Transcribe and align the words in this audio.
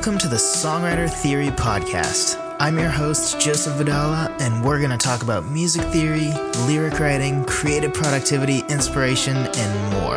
Welcome 0.00 0.16
to 0.20 0.28
the 0.28 0.36
Songwriter 0.36 1.10
Theory 1.10 1.48
Podcast. 1.48 2.56
I'm 2.58 2.78
your 2.78 2.88
host, 2.88 3.38
Joseph 3.38 3.74
Vidala, 3.74 4.34
and 4.40 4.64
we're 4.64 4.78
going 4.78 4.92
to 4.92 4.96
talk 4.96 5.22
about 5.22 5.44
music 5.44 5.82
theory, 5.88 6.32
lyric 6.66 6.98
writing, 6.98 7.44
creative 7.44 7.92
productivity, 7.92 8.60
inspiration, 8.70 9.36
and 9.36 9.92
more. 9.92 10.16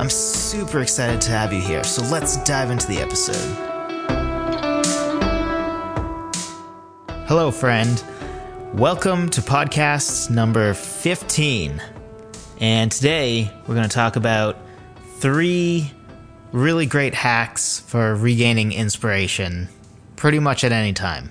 I'm 0.00 0.10
super 0.10 0.80
excited 0.80 1.20
to 1.20 1.30
have 1.30 1.52
you 1.52 1.60
here, 1.60 1.84
so 1.84 2.02
let's 2.06 2.42
dive 2.42 2.72
into 2.72 2.88
the 2.88 2.98
episode. 2.98 3.36
Hello, 7.28 7.52
friend. 7.52 8.02
Welcome 8.74 9.28
to 9.28 9.42
podcast 9.42 10.30
number 10.30 10.74
15. 10.74 11.80
And 12.58 12.90
today 12.90 13.48
we're 13.68 13.76
going 13.76 13.88
to 13.88 13.94
talk 13.94 14.16
about 14.16 14.56
three 15.20 15.92
really 16.52 16.86
great 16.86 17.14
hacks 17.14 17.80
for 17.80 18.14
regaining 18.14 18.72
inspiration 18.72 19.68
pretty 20.16 20.38
much 20.38 20.64
at 20.64 20.72
any 20.72 20.92
time. 20.92 21.30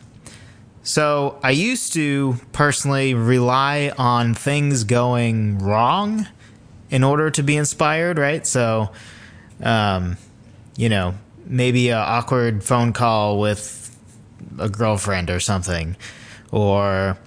So, 0.81 1.39
I 1.43 1.51
used 1.51 1.93
to 1.93 2.35
personally 2.51 3.13
rely 3.13 3.91
on 3.97 4.33
things 4.33 4.85
going 4.85 5.59
wrong 5.59 6.27
in 6.89 7.03
order 7.03 7.29
to 7.31 7.43
be 7.43 7.57
inspired, 7.57 8.17
right? 8.17 8.47
So, 8.47 8.89
um, 9.61 10.17
you 10.77 10.89
know, 10.89 11.15
maybe 11.45 11.89
an 11.89 11.97
awkward 11.97 12.63
phone 12.63 12.93
call 12.93 13.39
with 13.39 13.95
a 14.57 14.69
girlfriend 14.69 15.29
or 15.29 15.39
something, 15.39 15.95
or 16.51 17.17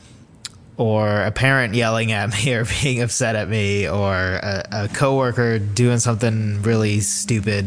or 0.77 1.23
a 1.23 1.31
parent 1.31 1.75
yelling 1.75 2.13
at 2.13 2.31
me 2.31 2.53
or 2.55 2.65
being 2.83 3.03
upset 3.03 3.37
at 3.37 3.49
me 3.49 3.89
or 3.89 4.15
a, 4.15 4.67
a 4.73 4.89
coworker 4.89 5.59
doing 5.59 5.99
something 5.99 6.63
really 6.63 7.01
stupid 7.01 7.67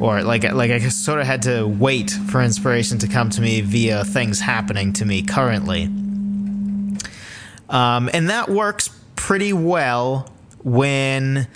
or 0.00 0.22
like 0.22 0.44
like 0.44 0.70
I 0.70 0.78
sort 0.88 1.20
of 1.20 1.26
had 1.26 1.42
to 1.42 1.66
wait 1.66 2.10
for 2.10 2.40
inspiration 2.40 2.98
to 2.98 3.08
come 3.08 3.30
to 3.30 3.40
me 3.40 3.60
via 3.60 4.04
things 4.04 4.40
happening 4.40 4.92
to 4.94 5.04
me 5.04 5.22
currently. 5.22 5.84
Um, 7.68 8.08
and 8.12 8.30
that 8.30 8.48
works 8.48 8.88
pretty 9.16 9.52
well 9.52 10.32
when 10.62 11.48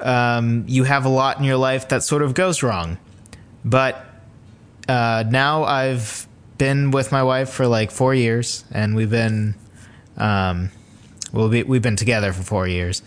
um, 0.00 0.64
you 0.66 0.84
have 0.84 1.04
a 1.04 1.08
lot 1.08 1.38
in 1.38 1.44
your 1.44 1.56
life 1.56 1.88
that 1.88 2.02
sort 2.02 2.22
of 2.22 2.34
goes 2.34 2.62
wrong. 2.62 2.98
But 3.64 4.04
uh, 4.88 5.24
now 5.28 5.64
I've 5.64 6.26
been 6.58 6.90
with 6.90 7.12
my 7.12 7.22
wife 7.22 7.50
for 7.50 7.66
like 7.66 7.90
four 7.90 8.14
years, 8.14 8.64
and 8.70 8.96
we've 8.96 9.10
been 9.10 9.54
um, 10.16 10.70
well, 11.32 11.48
we, 11.48 11.62
we've 11.62 11.82
been 11.82 11.96
together 11.96 12.32
for 12.32 12.42
four 12.42 12.68
years. 12.68 13.02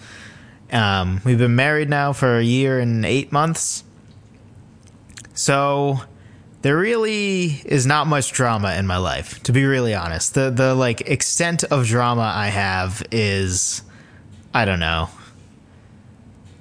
Um, 0.72 1.22
we've 1.23 1.38
been 1.38 1.56
married 1.56 1.89
now 1.89 2.14
for 2.14 2.38
a 2.38 2.44
year 2.44 2.80
and 2.80 3.06
eight 3.06 3.31
months. 3.31 3.84
So 5.33 6.00
there 6.61 6.78
really 6.78 7.61
is 7.66 7.86
not 7.86 8.08
much 8.08 8.31
drama 8.31 8.73
in 8.73 8.88
my 8.88 8.98
life, 8.98 9.44
to 9.44 9.52
be 9.52 9.66
really 9.66 9.94
honest. 9.94 10.33
The 10.33 10.50
the 10.50 10.73
like 10.73 11.02
extent 11.02 11.64
of 11.66 11.86
drama 11.86 12.31
I 12.33 12.48
have 12.48 13.03
is 13.11 13.83
I 14.53 14.66
don't 14.66 14.80
know. 14.80 15.09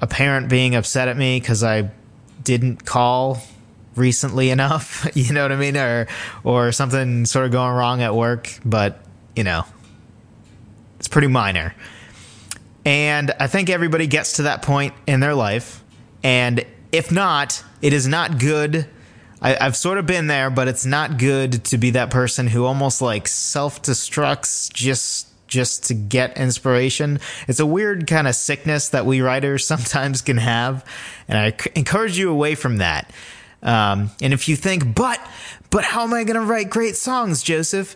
A 0.03 0.07
parent 0.07 0.51
being 0.51 0.75
upset 0.75 1.09
at 1.09 1.17
me 1.17 1.41
cuz 1.41 1.65
I 1.65 1.91
didn't 2.43 2.85
call 2.85 3.43
recently 3.97 4.51
enough, 4.57 5.09
you 5.15 5.33
know 5.33 5.43
what 5.43 5.53
I 5.53 5.57
mean, 5.57 5.77
or 5.77 6.07
or 6.43 6.73
something 6.73 7.25
sort 7.25 7.47
of 7.47 7.53
going 7.53 7.73
wrong 7.73 8.03
at 8.03 8.15
work, 8.15 8.59
but 8.63 9.01
you 9.35 9.45
know, 9.45 9.65
it's 11.05 11.09
pretty 11.11 11.29
minor. 11.29 11.75
And 12.87 13.31
I 13.39 13.47
think 13.47 13.69
everybody 13.69 14.07
gets 14.07 14.37
to 14.37 14.45
that 14.45 14.63
point 14.63 14.95
in 15.07 15.21
their 15.21 15.35
life. 15.35 15.85
And 16.23 16.65
if 16.93 17.13
not, 17.13 17.63
it 17.83 17.93
is 17.93 18.09
not 18.09 18.39
good. 18.39 18.89
I, 19.43 19.63
have 19.63 19.77
sort 19.77 19.99
of 19.99 20.07
been 20.07 20.29
there, 20.29 20.49
but 20.49 20.67
it's 20.67 20.87
not 20.87 21.19
good 21.19 21.63
to 21.65 21.77
be 21.77 21.91
that 21.91 22.11
person 22.11 22.47
who 22.47 22.65
almost 22.65 23.03
like 23.03 23.29
self 23.29 23.83
destructs 23.83 24.73
just 24.73 25.29
just 25.47 25.85
to 25.89 25.95
get 25.95 26.39
inspiration. 26.39 27.21
It's 27.49 27.61
a 27.61 27.67
weird 27.67 28.07
kind 28.07 28.27
of 28.27 28.35
sickness 28.35 28.89
that 28.89 29.05
we 29.05 29.21
writers 29.21 29.67
sometimes 29.67 30.23
can 30.23 30.39
have, 30.39 30.87
and 31.29 31.37
I 31.37 31.55
encourage 31.77 32.17
you 32.17 32.31
away 32.31 32.55
from 32.55 32.79
that. 32.79 33.11
Um, 33.63 34.11
and 34.23 34.33
if 34.33 34.49
you 34.49 34.57
think, 34.57 34.95
but 34.95 35.21
but 35.69 35.85
how 35.85 36.05
am 36.05 36.15
I 36.15 36.25
going 36.25 36.41
to 36.41 36.47
write 36.47 36.71
great 36.71 36.97
songs, 36.97 37.43
Joseph? 37.43 37.95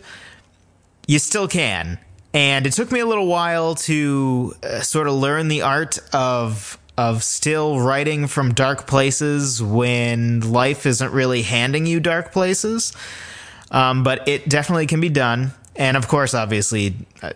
You 1.07 1.17
still 1.17 1.47
can. 1.47 1.97
And 2.33 2.67
it 2.67 2.73
took 2.73 2.91
me 2.91 2.99
a 2.99 3.05
little 3.05 3.27
while 3.27 3.75
to 3.75 4.53
uh, 4.61 4.81
sort 4.81 5.07
of 5.07 5.13
learn 5.13 5.47
the 5.47 5.63
art 5.63 5.99
of 6.13 6.77
of 6.97 7.23
still 7.23 7.79
writing 7.79 8.27
from 8.27 8.53
dark 8.53 8.85
places 8.85 9.63
when 9.63 10.41
life 10.51 10.85
isn't 10.85 11.13
really 11.13 11.43
handing 11.43 11.85
you 11.85 11.97
dark 12.01 12.33
places. 12.33 12.91
Um, 13.71 14.03
but 14.03 14.27
it 14.27 14.49
definitely 14.49 14.85
can 14.85 14.99
be 14.99 15.07
done. 15.07 15.53
And 15.77 15.95
of 15.95 16.09
course, 16.09 16.33
obviously, 16.33 16.95
uh, 17.21 17.31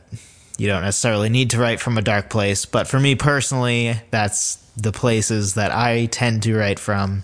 you 0.58 0.68
don't 0.68 0.82
necessarily 0.82 1.30
need 1.30 1.52
to 1.52 1.60
write 1.60 1.80
from 1.80 1.98
a 1.98 2.02
dark 2.02 2.30
place. 2.30 2.66
But 2.66 2.88
for 2.88 3.00
me 3.00 3.16
personally, 3.16 3.96
that's 4.12 4.56
the 4.76 4.92
places 4.92 5.54
that 5.54 5.72
I 5.72 6.08
tend 6.08 6.44
to 6.44 6.58
write 6.58 6.80
from. 6.80 7.24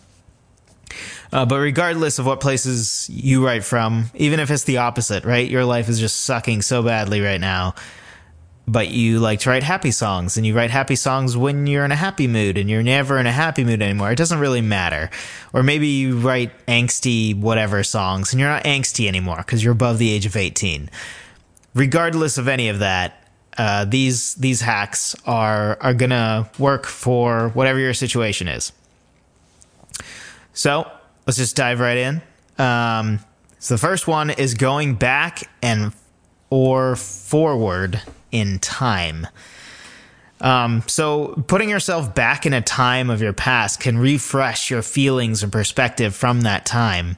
Uh, 1.31 1.45
but 1.45 1.59
regardless 1.59 2.19
of 2.19 2.25
what 2.25 2.39
places 2.39 3.09
you 3.11 3.45
write 3.45 3.63
from, 3.63 4.09
even 4.15 4.39
if 4.39 4.49
it's 4.49 4.63
the 4.63 4.77
opposite, 4.77 5.23
right? 5.25 5.49
Your 5.49 5.65
life 5.65 5.89
is 5.89 5.99
just 5.99 6.21
sucking 6.21 6.61
so 6.61 6.83
badly 6.83 7.21
right 7.21 7.41
now. 7.41 7.75
But 8.67 8.89
you 8.89 9.19
like 9.19 9.39
to 9.41 9.49
write 9.49 9.63
happy 9.63 9.89
songs, 9.89 10.37
and 10.37 10.45
you 10.45 10.55
write 10.55 10.69
happy 10.69 10.95
songs 10.95 11.35
when 11.35 11.65
you're 11.65 11.85
in 11.85 11.91
a 11.91 11.95
happy 11.95 12.27
mood, 12.27 12.55
and 12.55 12.69
you're 12.69 12.83
never 12.83 13.17
in 13.17 13.25
a 13.25 13.31
happy 13.31 13.63
mood 13.63 13.81
anymore. 13.81 14.11
It 14.11 14.17
doesn't 14.17 14.39
really 14.39 14.61
matter. 14.61 15.09
Or 15.53 15.63
maybe 15.63 15.87
you 15.87 16.19
write 16.19 16.51
angsty 16.67 17.35
whatever 17.35 17.81
songs, 17.83 18.31
and 18.31 18.39
you're 18.39 18.49
not 18.49 18.65
angsty 18.65 19.07
anymore 19.07 19.37
because 19.37 19.63
you're 19.63 19.73
above 19.73 19.97
the 19.97 20.11
age 20.11 20.27
of 20.27 20.35
18. 20.35 20.87
Regardless 21.73 22.37
of 22.37 22.47
any 22.47 22.69
of 22.69 22.77
that, 22.77 23.19
uh, 23.57 23.85
these 23.85 24.35
these 24.35 24.61
hacks 24.61 25.15
are 25.25 25.77
are 25.81 25.93
gonna 25.93 26.49
work 26.59 26.85
for 26.85 27.49
whatever 27.49 27.79
your 27.79 27.95
situation 27.95 28.47
is. 28.47 28.71
So 30.53 30.89
let's 31.25 31.37
just 31.37 31.55
dive 31.55 31.79
right 31.79 31.97
in. 31.97 32.21
Um, 32.57 33.19
so 33.59 33.73
the 33.73 33.79
first 33.79 34.07
one 34.07 34.29
is 34.29 34.53
going 34.53 34.95
back 34.95 35.49
and 35.61 35.93
or 36.49 36.95
forward 36.95 38.01
in 38.31 38.59
time. 38.59 39.27
Um, 40.41 40.83
so 40.87 41.43
putting 41.47 41.69
yourself 41.69 42.15
back 42.15 42.45
in 42.45 42.53
a 42.53 42.61
time 42.61 43.09
of 43.09 43.21
your 43.21 43.33
past 43.33 43.81
can 43.81 43.97
refresh 43.97 44.71
your 44.71 44.81
feelings 44.81 45.43
and 45.43 45.51
perspective 45.51 46.15
from 46.15 46.41
that 46.41 46.65
time. 46.65 47.17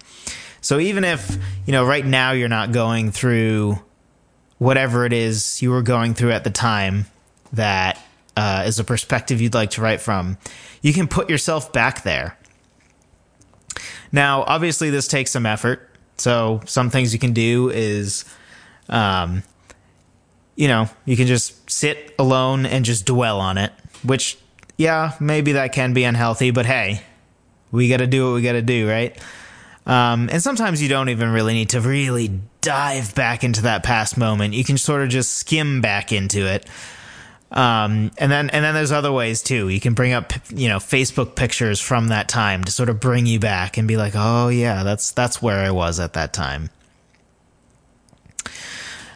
So 0.60 0.80
even 0.80 1.04
if, 1.04 1.38
you 1.66 1.72
know, 1.72 1.86
right 1.86 2.06
now 2.06 2.32
you're 2.32 2.50
not 2.50 2.72
going 2.72 3.12
through 3.12 3.80
whatever 4.58 5.06
it 5.06 5.14
is 5.14 5.62
you 5.62 5.72
were 5.72 5.82
going 5.82 6.14
through 6.14 6.32
at 6.32 6.44
the 6.44 6.50
time 6.50 7.06
that 7.54 8.00
uh, 8.36 8.64
is 8.66 8.80
a 8.80 8.84
perspective 8.84 9.42
you'd 9.42 9.54
like 9.54 9.72
to 9.72 9.82
write 9.82 10.02
from, 10.02 10.38
you 10.82 10.94
can 10.94 11.08
put 11.08 11.30
yourself 11.30 11.72
back 11.74 12.04
there 12.04 12.38
now, 14.12 14.44
obviously, 14.44 14.90
this 14.90 15.08
takes 15.08 15.32
some 15.32 15.46
effort. 15.46 15.90
So, 16.18 16.62
some 16.66 16.90
things 16.90 17.14
you 17.14 17.20
can 17.20 17.34
do 17.34 17.70
is, 17.70 18.26
um, 18.90 19.44
you 20.56 20.68
know, 20.68 20.90
you 21.06 21.18
can 21.18 21.28
just 21.28 21.70
sit 21.70 22.14
alone 22.20 22.66
and 22.66 22.86
just 22.86 23.06
dwell 23.06 23.40
on 23.40 23.58
it, 23.58 23.72
which, 24.04 24.38
yeah, 24.78 25.14
maybe 25.20 25.54
that 25.54 25.74
can 25.74 25.94
be 25.94 26.04
unhealthy, 26.04 26.52
but 26.52 26.66
hey, 26.66 27.02
we 27.72 27.90
got 27.90 27.98
to 27.98 28.08
do 28.08 28.28
what 28.28 28.36
we 28.36 28.42
got 28.42 28.54
to 28.54 28.62
do, 28.62 28.88
right? 28.88 29.18
Um, 29.86 30.30
and 30.32 30.44
sometimes 30.44 30.82
you 30.82 30.90
don't 30.90 31.10
even 31.10 31.30
really 31.30 31.54
need 31.54 31.70
to 31.70 31.82
really 31.82 32.40
dive 32.62 33.16
back 33.16 33.44
into 33.44 33.64
that 33.64 33.84
past 33.84 34.18
moment. 34.18 34.54
You 34.54 34.64
can 34.64 34.78
sort 34.78 35.02
of 35.02 35.10
just 35.10 35.34
skim 35.34 35.82
back 35.82 36.12
into 36.12 36.46
it. 36.46 36.68
Um, 37.52 38.12
and 38.18 38.32
then 38.32 38.50
and 38.50 38.64
then 38.64 38.74
there's 38.74 38.94
other 38.94 39.12
ways 39.12 39.42
too. 39.42 39.68
You 39.68 39.82
can 39.82 39.94
bring 39.94 40.14
up 40.14 40.34
you 40.50 40.70
know 40.70 40.78
Facebook 40.78 41.36
pictures 41.36 41.82
from 41.82 42.08
that 42.08 42.30
time 42.30 42.64
to 42.64 42.72
sort 42.72 42.90
of 42.90 43.00
bring 43.00 43.26
you 43.26 43.40
back 43.40 43.78
and 43.78 43.88
be 43.88 43.98
like, 43.98 44.14
oh 44.16 44.48
yeah, 44.48 44.84
that's 44.84 45.12
that's 45.12 45.42
where 45.42 45.60
I 45.60 45.72
was 45.72 46.00
at 46.00 46.14
that 46.14 46.34
time. 46.34 46.70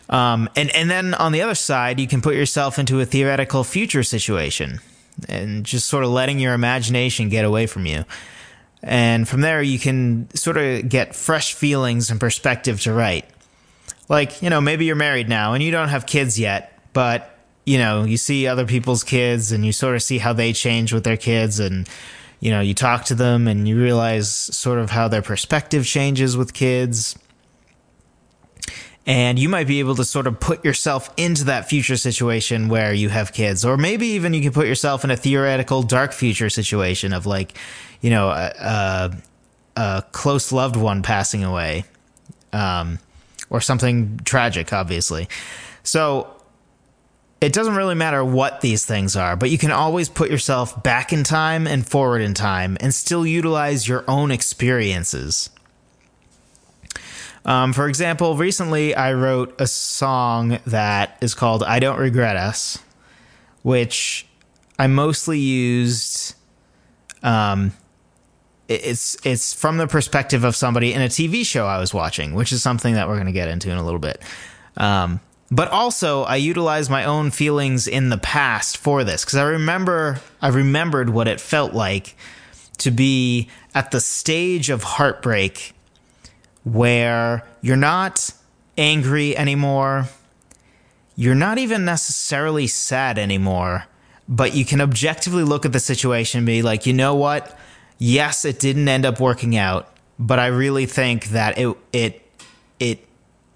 Um, 0.10 0.50
and 0.56 0.70
and 0.76 0.90
then 0.90 1.14
on 1.14 1.32
the 1.32 1.42
other 1.42 1.56
side, 1.56 2.00
you 2.00 2.08
can 2.08 2.22
put 2.22 2.36
yourself 2.36 2.78
into 2.78 3.00
a 3.00 3.06
theoretical 3.06 3.64
future 3.64 4.04
situation 4.04 4.80
and 5.30 5.66
just 5.66 5.88
sort 5.88 6.04
of 6.04 6.10
letting 6.10 6.40
your 6.40 6.54
imagination 6.54 7.30
get 7.30 7.46
away 7.46 7.68
from 7.68 7.86
you. 7.86 8.04
And 8.84 9.28
from 9.28 9.42
there, 9.42 9.62
you 9.62 9.80
can 9.80 10.30
sort 10.36 10.58
of 10.58 10.90
get 10.90 11.16
fresh 11.16 11.54
feelings 11.54 12.12
and 12.12 12.20
perspective 12.20 12.82
to 12.82 12.94
write. 12.94 13.26
Like, 14.10 14.42
you 14.44 14.50
know, 14.52 14.62
maybe 14.62 14.86
you're 14.86 14.96
married 14.96 15.28
now 15.28 15.54
and 15.54 15.64
you 15.64 15.72
don't 15.72 15.88
have 15.88 16.06
kids 16.06 16.40
yet, 16.40 16.80
but 16.94 17.35
you 17.66 17.78
know, 17.78 18.04
you 18.04 18.18
see 18.18 18.48
other 18.48 18.66
people's 18.66 19.04
kids 19.04 19.52
and 19.52 19.66
you 19.66 19.72
sort 19.72 19.96
of 19.96 20.04
see 20.04 20.20
how 20.20 20.34
they 20.34 20.54
change 20.54 20.94
with 20.94 21.04
their 21.04 21.18
kids 21.18 21.60
and 21.60 21.90
you 22.40 22.52
know, 22.52 22.60
you 22.60 22.74
talk 22.74 23.06
to 23.06 23.16
them 23.16 23.48
and 23.48 23.68
you 23.68 23.82
realize 23.82 24.30
sort 24.30 24.78
of 24.78 24.92
how 24.92 25.08
their 25.08 25.22
perspective 25.22 25.86
changes 25.86 26.38
with 26.38 26.54
kids. 26.54 27.18
And 29.08 29.38
you 29.38 29.50
might 29.50 29.68
be 29.68 29.80
able 29.80 29.96
to 29.96 30.04
sort 30.04 30.28
of 30.28 30.40
put 30.40 30.66
yourself 30.66 31.12
into 31.16 31.46
that 31.46 31.70
future 31.70 31.96
situation 31.96 32.70
where 32.70 32.94
you 32.94 33.10
have 33.10 33.34
kids. 33.34 33.64
Or 33.64 33.78
maybe 33.78 34.08
even 34.08 34.34
you 34.34 34.42
can 34.42 34.52
put 34.52 34.68
yourself 34.68 35.04
in 35.04 35.12
a 35.12 35.18
theoretical 35.18 35.84
dark 35.84 36.12
future 36.12 36.50
situation 36.50 37.14
of 37.14 37.26
like, 37.26 37.58
you 38.02 38.10
know, 38.10 38.30
uh, 38.30 38.52
uh 38.60 39.16
a 39.78 40.04
close 40.12 40.52
loved 40.52 40.76
one 40.76 41.02
passing 41.02 41.44
away, 41.44 41.84
um, 42.54 42.98
or 43.50 43.60
something 43.60 44.20
tragic, 44.24 44.72
obviously. 44.72 45.28
So 45.84 46.35
it 47.46 47.54
doesn't 47.54 47.76
really 47.76 47.94
matter 47.94 48.26
what 48.26 48.62
these 48.62 48.88
things 48.88 49.16
are, 49.16 49.36
but 49.36 49.52
you 49.52 49.60
can 49.60 49.70
always 49.70 50.10
put 50.10 50.32
yourself 50.32 50.82
back 50.82 51.14
in 51.14 51.24
time 51.24 51.68
and 51.68 51.88
forward 51.88 52.24
in 52.24 52.34
time 52.34 52.76
and 52.80 52.92
still 52.92 53.24
utilize 53.24 53.88
your 53.88 54.04
own 54.08 54.32
experiences. 54.32 55.52
Um, 57.46 57.72
for 57.72 57.88
example, 57.88 58.36
recently 58.36 58.96
I 58.96 59.14
wrote 59.14 59.62
a 59.62 59.68
song 59.68 60.58
that 60.66 61.20
is 61.22 61.36
called 61.36 61.62
I 61.62 61.78
Don't 61.78 62.00
Regret 62.00 62.36
Us, 62.36 62.80
which 63.62 64.26
I 64.80 64.88
mostly 64.88 65.38
used. 65.38 66.34
Um, 67.22 67.74
it's 68.68 69.24
it's 69.24 69.54
from 69.54 69.78
the 69.78 69.86
perspective 69.86 70.44
of 70.44 70.56
somebody 70.56 70.94
in 70.94 71.02
a 71.04 71.10
TV 71.10 71.46
show 71.46 71.68
I 71.68 71.78
was 71.78 71.94
watching, 71.94 72.34
which 72.34 72.52
is 72.52 72.64
something 72.64 72.96
that 72.96 73.08
we're 73.08 73.18
going 73.18 73.28
to 73.28 73.32
get 73.32 73.50
into 73.50 73.70
in 73.70 73.78
a 73.78 73.86
little 73.86 74.00
bit. 74.00 74.20
Um, 74.78 75.20
but 75.56 75.70
also, 75.70 76.24
I 76.24 76.36
utilized 76.36 76.92
my 76.92 77.06
own 77.06 77.32
feelings 77.32 77.88
in 77.88 78.10
the 78.10 78.18
past 78.18 78.78
for 78.78 79.06
this 79.06 79.24
because 79.24 79.38
I 79.38 79.44
remember 79.44 80.20
I 80.42 80.50
remembered 80.50 81.10
what 81.10 81.30
it 81.30 81.40
felt 81.40 81.74
like 81.74 82.18
to 82.80 82.92
be 82.92 83.48
at 83.74 83.92
the 83.92 84.02
stage 84.02 84.70
of 84.70 84.84
heartbreak 84.84 85.72
where 86.66 87.48
you're 87.62 87.78
not 87.78 88.32
angry 88.78 89.38
anymore. 89.38 90.10
You're 91.16 91.36
not 91.36 91.58
even 91.58 91.86
necessarily 91.86 92.68
sad 92.68 93.18
anymore, 93.18 93.86
but 94.28 94.56
you 94.56 94.66
can 94.66 94.82
objectively 94.82 95.44
look 95.44 95.66
at 95.66 95.72
the 95.72 95.80
situation 95.80 96.40
and 96.40 96.48
be 96.48 96.64
like, 96.64 96.86
you 96.86 96.92
know 96.92 97.16
what? 97.16 97.58
Yes, 97.98 98.44
it 98.44 98.60
didn't 98.60 98.90
end 98.90 99.06
up 99.06 99.22
working 99.22 99.56
out, 99.56 99.90
but 100.20 100.38
I 100.38 100.48
really 100.48 100.86
think 100.86 101.28
that 101.28 101.58
it 101.58 101.78
it 101.94 102.30
it 102.78 103.08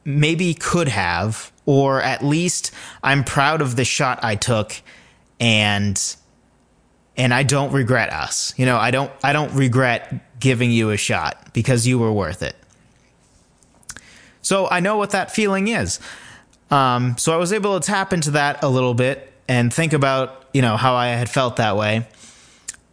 maybe 0.10 0.54
could 0.54 0.88
have, 0.88 1.52
or 1.66 2.02
at 2.02 2.24
least 2.24 2.72
I'm 3.04 3.24
proud 3.24 3.62
of 3.62 3.76
the 3.76 3.86
shot 3.86 4.24
I 4.24 4.36
took 4.36 4.74
and 5.40 6.16
and 7.16 7.34
I 7.34 7.44
don't 7.44 7.72
regret 7.74 8.12
us. 8.12 8.54
You 8.58 8.66
know, 8.66 8.78
I 8.78 8.92
don't 8.92 9.12
I 9.24 9.34
don't 9.34 9.54
regret 9.54 10.40
giving 10.40 10.72
you 10.72 10.90
a 10.92 10.98
shot 10.98 11.54
because 11.54 11.86
you 11.86 12.00
were 12.00 12.12
worth 12.12 12.42
it. 12.42 12.56
So 14.42 14.68
I 14.70 14.80
know 14.80 14.98
what 14.98 15.12
that 15.12 15.32
feeling 15.32 15.68
is. 15.68 16.00
Um, 16.72 17.18
so 17.18 17.34
I 17.34 17.38
was 17.38 17.52
able 17.52 17.80
to 17.80 17.86
tap 17.86 18.14
into 18.14 18.32
that 18.32 18.64
a 18.64 18.70
little 18.70 18.94
bit 18.94 19.32
and 19.48 19.74
think 19.74 19.94
about 19.94 20.46
you 20.54 20.62
know 20.62 20.78
how 20.78 20.96
I 20.96 21.08
had 21.08 21.30
felt 21.30 21.58
that 21.58 21.78
way, 21.78 22.08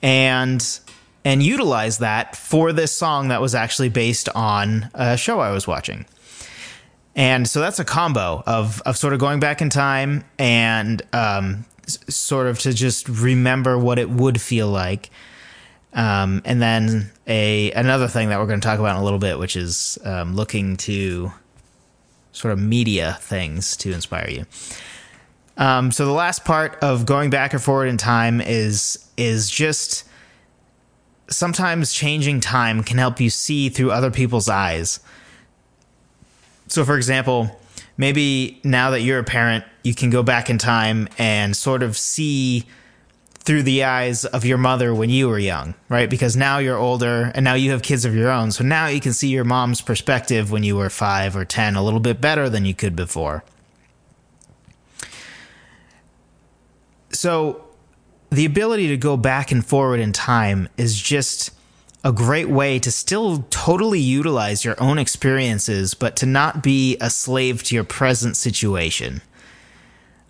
and 0.03 0.81
and 1.25 1.43
utilize 1.43 1.99
that 1.99 2.37
for 2.37 2.73
this 2.73 2.93
song 2.93 3.29
that 3.29 3.41
was 3.41 3.55
actually 3.55 3.89
based 3.89 4.29
on 4.35 4.91
a 4.95 5.17
show 5.17 5.41
I 5.41 5.51
was 5.51 5.67
watching. 5.67 6.05
And 7.17 7.49
so 7.49 7.61
that's 7.61 7.79
a 7.79 7.85
combo 7.85 8.43
of 8.47 8.83
of 8.83 8.97
sort 8.97 9.15
of 9.15 9.19
going 9.19 9.41
back 9.41 9.63
in 9.63 9.71
time 9.71 10.23
and 10.39 11.01
um, 11.15 11.65
s- 11.87 11.99
sort 12.15 12.47
of 12.47 12.59
to 12.61 12.75
just 12.75 13.09
remember 13.09 13.79
what 13.79 13.99
it 13.99 14.11
would 14.11 14.41
feel 14.41 14.69
like. 14.69 15.11
Um, 15.95 16.43
and 16.45 16.61
then 16.61 17.11
a 17.27 17.73
another 17.73 18.07
thing 18.07 18.29
that 18.29 18.39
we're 18.39 18.47
going 18.47 18.61
to 18.61 18.67
talk 18.67 18.79
about 18.79 18.97
in 18.97 19.01
a 19.01 19.05
little 19.05 19.19
bit, 19.19 19.39
which 19.39 19.57
is 19.57 19.99
um, 20.05 20.37
looking 20.37 20.77
to 20.79 21.33
sort 22.33 22.53
of 22.53 22.59
media 22.59 23.17
things 23.23 23.79
to 23.79 23.93
inspire 23.93 24.29
you. 24.29 24.45
Um, 25.57 25.91
so 25.91 26.05
the 26.05 26.13
last 26.13 26.45
part 26.45 26.77
of 26.83 27.07
going 27.07 27.31
back 27.31 27.55
or 27.55 27.59
forward 27.59 27.87
in 27.87 27.97
time 27.97 28.43
is 28.43 29.09
is 29.17 29.51
just 29.51 30.05
sometimes 31.29 31.95
changing 31.95 32.41
time 32.41 32.83
can 32.83 32.99
help 32.99 33.21
you 33.21 33.31
see 33.31 33.71
through 33.71 33.91
other 33.91 34.11
people's 34.11 34.51
eyes. 34.51 35.01
So, 36.69 36.85
for 36.85 36.97
example, 36.97 37.59
maybe 37.97 38.61
now 38.65 38.91
that 38.91 39.01
you're 39.01 39.19
a 39.19 39.25
parent, 39.25 39.65
you 39.83 39.95
can 39.95 40.11
go 40.11 40.23
back 40.23 40.51
in 40.51 40.59
time 40.59 41.09
and 41.19 41.57
sort 41.57 41.83
of 41.83 41.97
see 41.97 42.67
through 43.47 43.63
the 43.63 43.85
eyes 43.85 44.25
of 44.25 44.45
your 44.45 44.59
mother 44.59 44.93
when 44.93 45.09
you 45.09 45.29
were 45.29 45.39
young, 45.39 45.75
right? 45.89 46.11
Because 46.11 46.37
now 46.37 46.59
you're 46.59 46.77
older 46.77 47.31
and 47.35 47.45
now 47.45 47.55
you 47.55 47.71
have 47.71 47.81
kids 47.81 48.05
of 48.05 48.13
your 48.13 48.29
own. 48.29 48.51
So 48.51 48.65
now 48.65 48.89
you 48.89 49.01
can 49.01 49.13
see 49.13 49.29
your 49.29 49.45
mom's 49.45 49.81
perspective 49.81 50.51
when 50.51 50.65
you 50.65 50.77
were 50.77 50.91
five 50.91 51.37
or 51.37 51.45
10 51.45 51.77
a 51.77 51.83
little 51.85 52.01
bit 52.01 52.21
better 52.21 52.49
than 52.49 52.65
you 52.65 52.75
could 52.75 52.97
before. 52.97 53.45
So 57.11 57.65
the 58.31 58.45
ability 58.45 58.89
to 58.89 58.97
go 58.97 59.17
back 59.17 59.53
and 59.53 59.65
forward 59.65 60.01
in 60.01 60.13
time 60.13 60.69
is 60.77 61.01
just 61.01 61.53
a 62.06 62.12
great 62.12 62.49
way 62.49 62.79
to 62.79 62.93
still 62.93 63.44
totally 63.50 63.99
utilize 63.99 64.64
your 64.64 64.81
own 64.81 64.97
experiences, 64.97 65.93
but 65.93 66.14
to 66.14 66.25
not 66.25 66.62
be 66.62 66.97
a 67.00 67.11
slave 67.11 67.64
to 67.64 67.75
your 67.75 67.82
present 67.82 68.37
situation. 68.37 69.20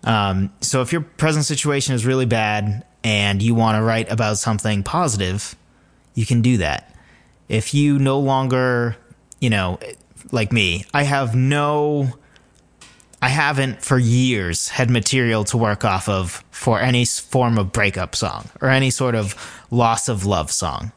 Um, 0.03 0.51
so 0.59 0.81
if 0.81 0.91
your 0.91 1.01
present 1.01 1.45
situation 1.45 1.93
is 1.93 2.03
really 2.03 2.25
bad 2.25 2.83
and 3.03 3.43
you 3.43 3.53
want 3.53 3.77
to 3.77 3.83
write 3.83 4.11
about 4.11 4.39
something 4.39 4.81
positive, 4.81 5.55
you 6.15 6.25
can 6.25 6.41
do 6.41 6.57
that. 6.57 6.95
If 7.47 7.75
you 7.75 7.99
no 7.99 8.17
longer, 8.17 8.97
you 9.39 9.51
know, 9.51 9.79
like 10.31 10.51
me, 10.51 10.83
I 10.95 11.03
have 11.03 11.35
no, 11.35 12.09
I 13.21 13.29
haven't 13.29 13.83
for 13.83 13.99
years 13.99 14.69
had 14.69 14.89
material 14.89 15.43
to 15.43 15.57
work 15.57 15.85
off 15.85 16.09
of 16.09 16.43
for 16.49 16.81
any 16.81 17.05
form 17.05 17.59
of 17.59 17.71
breakup 17.71 18.15
song 18.15 18.49
or 18.61 18.69
any 18.69 18.89
sort 18.89 19.13
of 19.13 19.35
loss 19.69 20.09
of 20.09 20.25
love 20.25 20.49
song. 20.49 20.91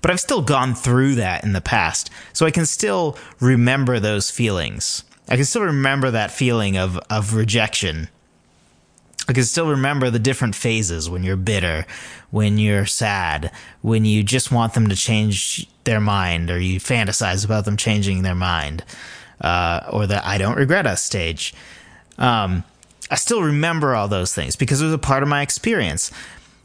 But 0.00 0.10
I've 0.10 0.20
still 0.20 0.42
gone 0.42 0.74
through 0.74 1.16
that 1.16 1.44
in 1.44 1.52
the 1.52 1.60
past. 1.60 2.10
So 2.32 2.46
I 2.46 2.50
can 2.50 2.66
still 2.66 3.16
remember 3.40 3.98
those 4.00 4.30
feelings. 4.30 5.04
I 5.28 5.36
can 5.36 5.44
still 5.44 5.62
remember 5.62 6.10
that 6.10 6.30
feeling 6.30 6.76
of, 6.76 6.98
of 7.10 7.34
rejection 7.34 8.08
I 9.28 9.32
can 9.32 9.44
still 9.44 9.68
remember 9.68 10.10
the 10.10 10.18
different 10.18 10.54
phases 10.54 11.08
when 11.08 11.22
you're 11.22 11.36
bitter, 11.36 11.86
when 12.30 12.58
you're 12.58 12.86
sad, 12.86 13.52
when 13.80 14.04
you 14.04 14.22
just 14.22 14.50
want 14.50 14.74
them 14.74 14.88
to 14.88 14.96
change 14.96 15.68
their 15.84 16.00
mind, 16.00 16.50
or 16.50 16.58
you 16.58 16.80
fantasize 16.80 17.44
about 17.44 17.64
them 17.64 17.76
changing 17.76 18.22
their 18.22 18.34
mind, 18.34 18.84
uh, 19.40 19.88
or 19.90 20.06
the 20.06 20.26
I 20.26 20.38
don't 20.38 20.56
regret 20.56 20.86
us 20.86 21.02
stage. 21.02 21.54
Um, 22.18 22.64
I 23.10 23.14
still 23.14 23.42
remember 23.42 23.94
all 23.94 24.08
those 24.08 24.34
things 24.34 24.56
because 24.56 24.80
it 24.80 24.86
was 24.86 24.94
a 24.94 24.98
part 24.98 25.22
of 25.22 25.28
my 25.28 25.42
experience. 25.42 26.10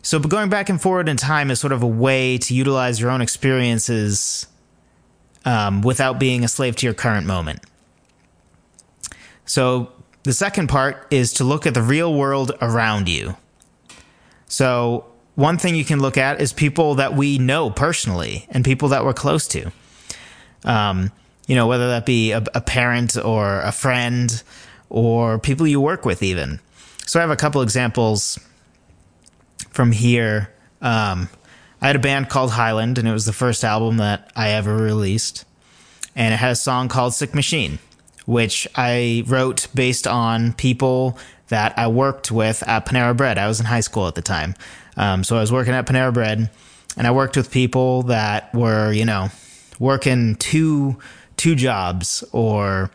So, 0.07 0.19
going 0.19 0.47
back 0.49 0.69
and 0.69 0.81
forward 0.81 1.09
in 1.09 1.17
time 1.17 1.51
is 1.51 1.59
sort 1.59 1.73
of 1.73 1.83
a 1.83 1.87
way 1.87 2.37
to 2.37 2.53
utilize 2.53 2.97
your 2.97 3.09
own 3.09 3.19
experiences 3.19 4.47
um, 5.43 5.81
without 5.81 6.17
being 6.17 6.45
a 6.45 6.47
slave 6.47 6.77
to 6.77 6.85
your 6.85 6.93
current 6.93 7.27
moment. 7.27 7.59
So, 9.45 9.91
the 10.23 10.31
second 10.31 10.69
part 10.69 11.07
is 11.11 11.33
to 11.33 11.43
look 11.43 11.67
at 11.67 11.73
the 11.73 11.81
real 11.81 12.13
world 12.13 12.53
around 12.61 13.09
you. 13.09 13.35
So, 14.47 15.03
one 15.35 15.57
thing 15.57 15.75
you 15.75 15.83
can 15.83 15.99
look 15.99 16.17
at 16.17 16.39
is 16.39 16.53
people 16.53 16.95
that 16.95 17.13
we 17.13 17.37
know 17.37 17.69
personally 17.69 18.47
and 18.49 18.63
people 18.63 18.87
that 18.87 19.03
we're 19.03 19.11
close 19.11 19.45
to. 19.49 19.73
Um, 20.63 21.11
you 21.47 21.55
know, 21.57 21.67
whether 21.67 21.89
that 21.89 22.05
be 22.05 22.31
a, 22.31 22.45
a, 22.55 22.61
parent 22.61 23.17
or 23.17 23.59
a 23.59 23.73
friend 23.73 24.41
or 24.89 25.37
people 25.37 25.67
you 25.67 25.81
work 25.81 26.05
with, 26.05 26.23
even. 26.23 26.61
So, 27.05 27.19
I 27.19 27.23
have 27.23 27.29
a 27.29 27.35
couple 27.35 27.61
examples 27.61 28.39
from 29.77 29.93
here. 29.93 30.51
Um, 30.81 31.29
I 31.81 31.87
had 31.87 31.95
a 31.95 31.99
band 31.99 32.27
called 32.27 32.51
Highland, 32.51 32.97
and 32.97 33.07
it 33.07 33.13
was 33.13 33.25
the 33.25 33.31
first 33.31 33.63
album 33.63 33.97
that 33.97 34.29
I 34.35 34.49
ever 34.49 34.75
released. 34.75 35.45
And 36.17 36.33
it 36.33 36.37
had 36.37 36.51
a 36.51 36.55
song 36.55 36.89
called 36.89 37.13
Sick 37.13 37.33
Machine 37.33 37.79
which 38.27 38.67
I 38.75 39.23
wrote 39.25 39.67
based 39.73 40.05
on 40.05 40.51
people 40.53 41.17
that 41.47 41.79
I 41.79 41.87
worked 41.87 42.29
with 42.29 42.61
at 42.67 42.85
Panera 42.85 43.15
Bread. 43.15 43.37
I 43.37 43.47
was 43.47 43.61
in 43.61 43.65
high 43.65 43.79
school 43.79 44.05
at 44.07 44.15
the 44.15 44.21
time. 44.21 44.53
Um, 44.97 45.23
so 45.23 45.37
I 45.37 45.39
was 45.39 45.51
working 45.51 45.73
at 45.73 45.87
Panera 45.87 46.13
Bread 46.13 46.49
and 46.97 47.07
I 47.07 47.11
worked 47.11 47.37
with 47.37 47.49
people 47.49 48.03
that 48.03 48.53
were, 48.53 48.91
you 48.91 49.05
know, 49.05 49.29
working 49.79 50.35
two, 50.35 50.99
two 51.37 51.55
jobs 51.55 52.21
or, 52.33 52.91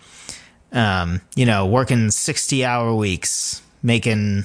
um, 0.71 1.23
you 1.35 1.47
know, 1.47 1.65
working 1.65 2.11
60 2.11 2.65
hour 2.67 2.95
weeks, 2.95 3.63
making 3.83 4.45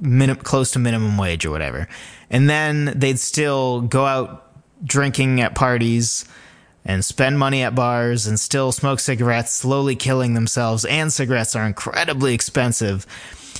minim- 0.00 0.36
close 0.36 0.70
to 0.72 0.78
minimum 0.78 1.16
wage 1.18 1.44
or 1.44 1.50
whatever. 1.50 1.88
And 2.30 2.48
then 2.48 2.92
they'd 2.96 3.18
still 3.18 3.82
go 3.82 4.06
out 4.06 4.48
drinking 4.84 5.40
at 5.40 5.54
parties, 5.54 6.24
and 6.84 7.04
spend 7.04 7.38
money 7.38 7.62
at 7.62 7.74
bars 7.74 8.26
and 8.26 8.38
still 8.38 8.72
smoke 8.72 9.00
cigarettes, 9.00 9.52
slowly 9.52 9.94
killing 9.94 10.34
themselves. 10.34 10.84
And 10.84 11.12
cigarettes 11.12 11.54
are 11.54 11.66
incredibly 11.66 12.34
expensive. 12.34 13.06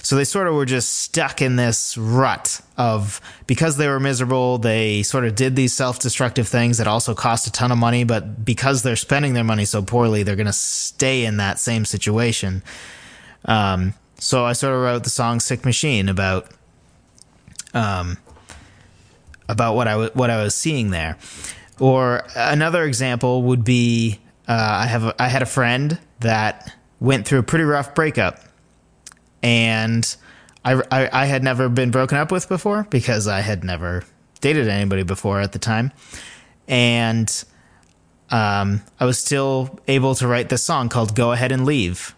So 0.02 0.16
they 0.16 0.24
sort 0.24 0.48
of 0.48 0.54
were 0.54 0.66
just 0.66 0.98
stuck 0.98 1.40
in 1.40 1.54
this 1.54 1.96
rut 1.96 2.60
of 2.76 3.20
because 3.46 3.76
they 3.76 3.86
were 3.86 4.00
miserable, 4.00 4.58
they 4.58 5.04
sort 5.04 5.24
of 5.24 5.36
did 5.36 5.54
these 5.54 5.72
self 5.72 6.00
destructive 6.00 6.48
things 6.48 6.78
that 6.78 6.88
also 6.88 7.14
cost 7.14 7.46
a 7.46 7.52
ton 7.52 7.70
of 7.70 7.78
money. 7.78 8.02
But 8.02 8.44
because 8.44 8.82
they're 8.82 8.96
spending 8.96 9.34
their 9.34 9.44
money 9.44 9.64
so 9.64 9.80
poorly, 9.82 10.24
they're 10.24 10.34
going 10.34 10.46
to 10.46 10.52
stay 10.52 11.24
in 11.24 11.36
that 11.36 11.60
same 11.60 11.84
situation. 11.84 12.64
Um, 13.44 13.94
so 14.22 14.44
I 14.44 14.52
sort 14.52 14.72
of 14.72 14.80
wrote 14.80 15.02
the 15.02 15.10
song 15.10 15.40
"Sick 15.40 15.64
Machine" 15.64 16.08
about 16.08 16.46
um, 17.74 18.18
about 19.48 19.74
what 19.74 19.88
I 19.88 19.92
w- 19.92 20.10
what 20.14 20.30
I 20.30 20.42
was 20.42 20.54
seeing 20.54 20.90
there. 20.90 21.18
Or 21.80 22.24
another 22.36 22.84
example 22.84 23.42
would 23.42 23.64
be 23.64 24.20
uh, 24.46 24.52
I 24.52 24.86
have 24.86 25.04
a, 25.04 25.22
I 25.22 25.26
had 25.26 25.42
a 25.42 25.46
friend 25.46 25.98
that 26.20 26.72
went 27.00 27.26
through 27.26 27.40
a 27.40 27.42
pretty 27.42 27.64
rough 27.64 27.96
breakup, 27.96 28.38
and 29.42 30.16
I, 30.64 30.80
I, 30.92 31.22
I 31.22 31.26
had 31.26 31.42
never 31.42 31.68
been 31.68 31.90
broken 31.90 32.16
up 32.16 32.30
with 32.30 32.48
before 32.48 32.86
because 32.90 33.26
I 33.26 33.40
had 33.40 33.64
never 33.64 34.04
dated 34.40 34.68
anybody 34.68 35.02
before 35.02 35.40
at 35.40 35.50
the 35.50 35.58
time, 35.58 35.90
and 36.68 37.44
um, 38.30 38.82
I 39.00 39.04
was 39.04 39.18
still 39.18 39.80
able 39.88 40.14
to 40.14 40.28
write 40.28 40.48
this 40.48 40.62
song 40.62 40.88
called 40.88 41.16
"Go 41.16 41.32
Ahead 41.32 41.50
and 41.50 41.66
Leave," 41.66 42.14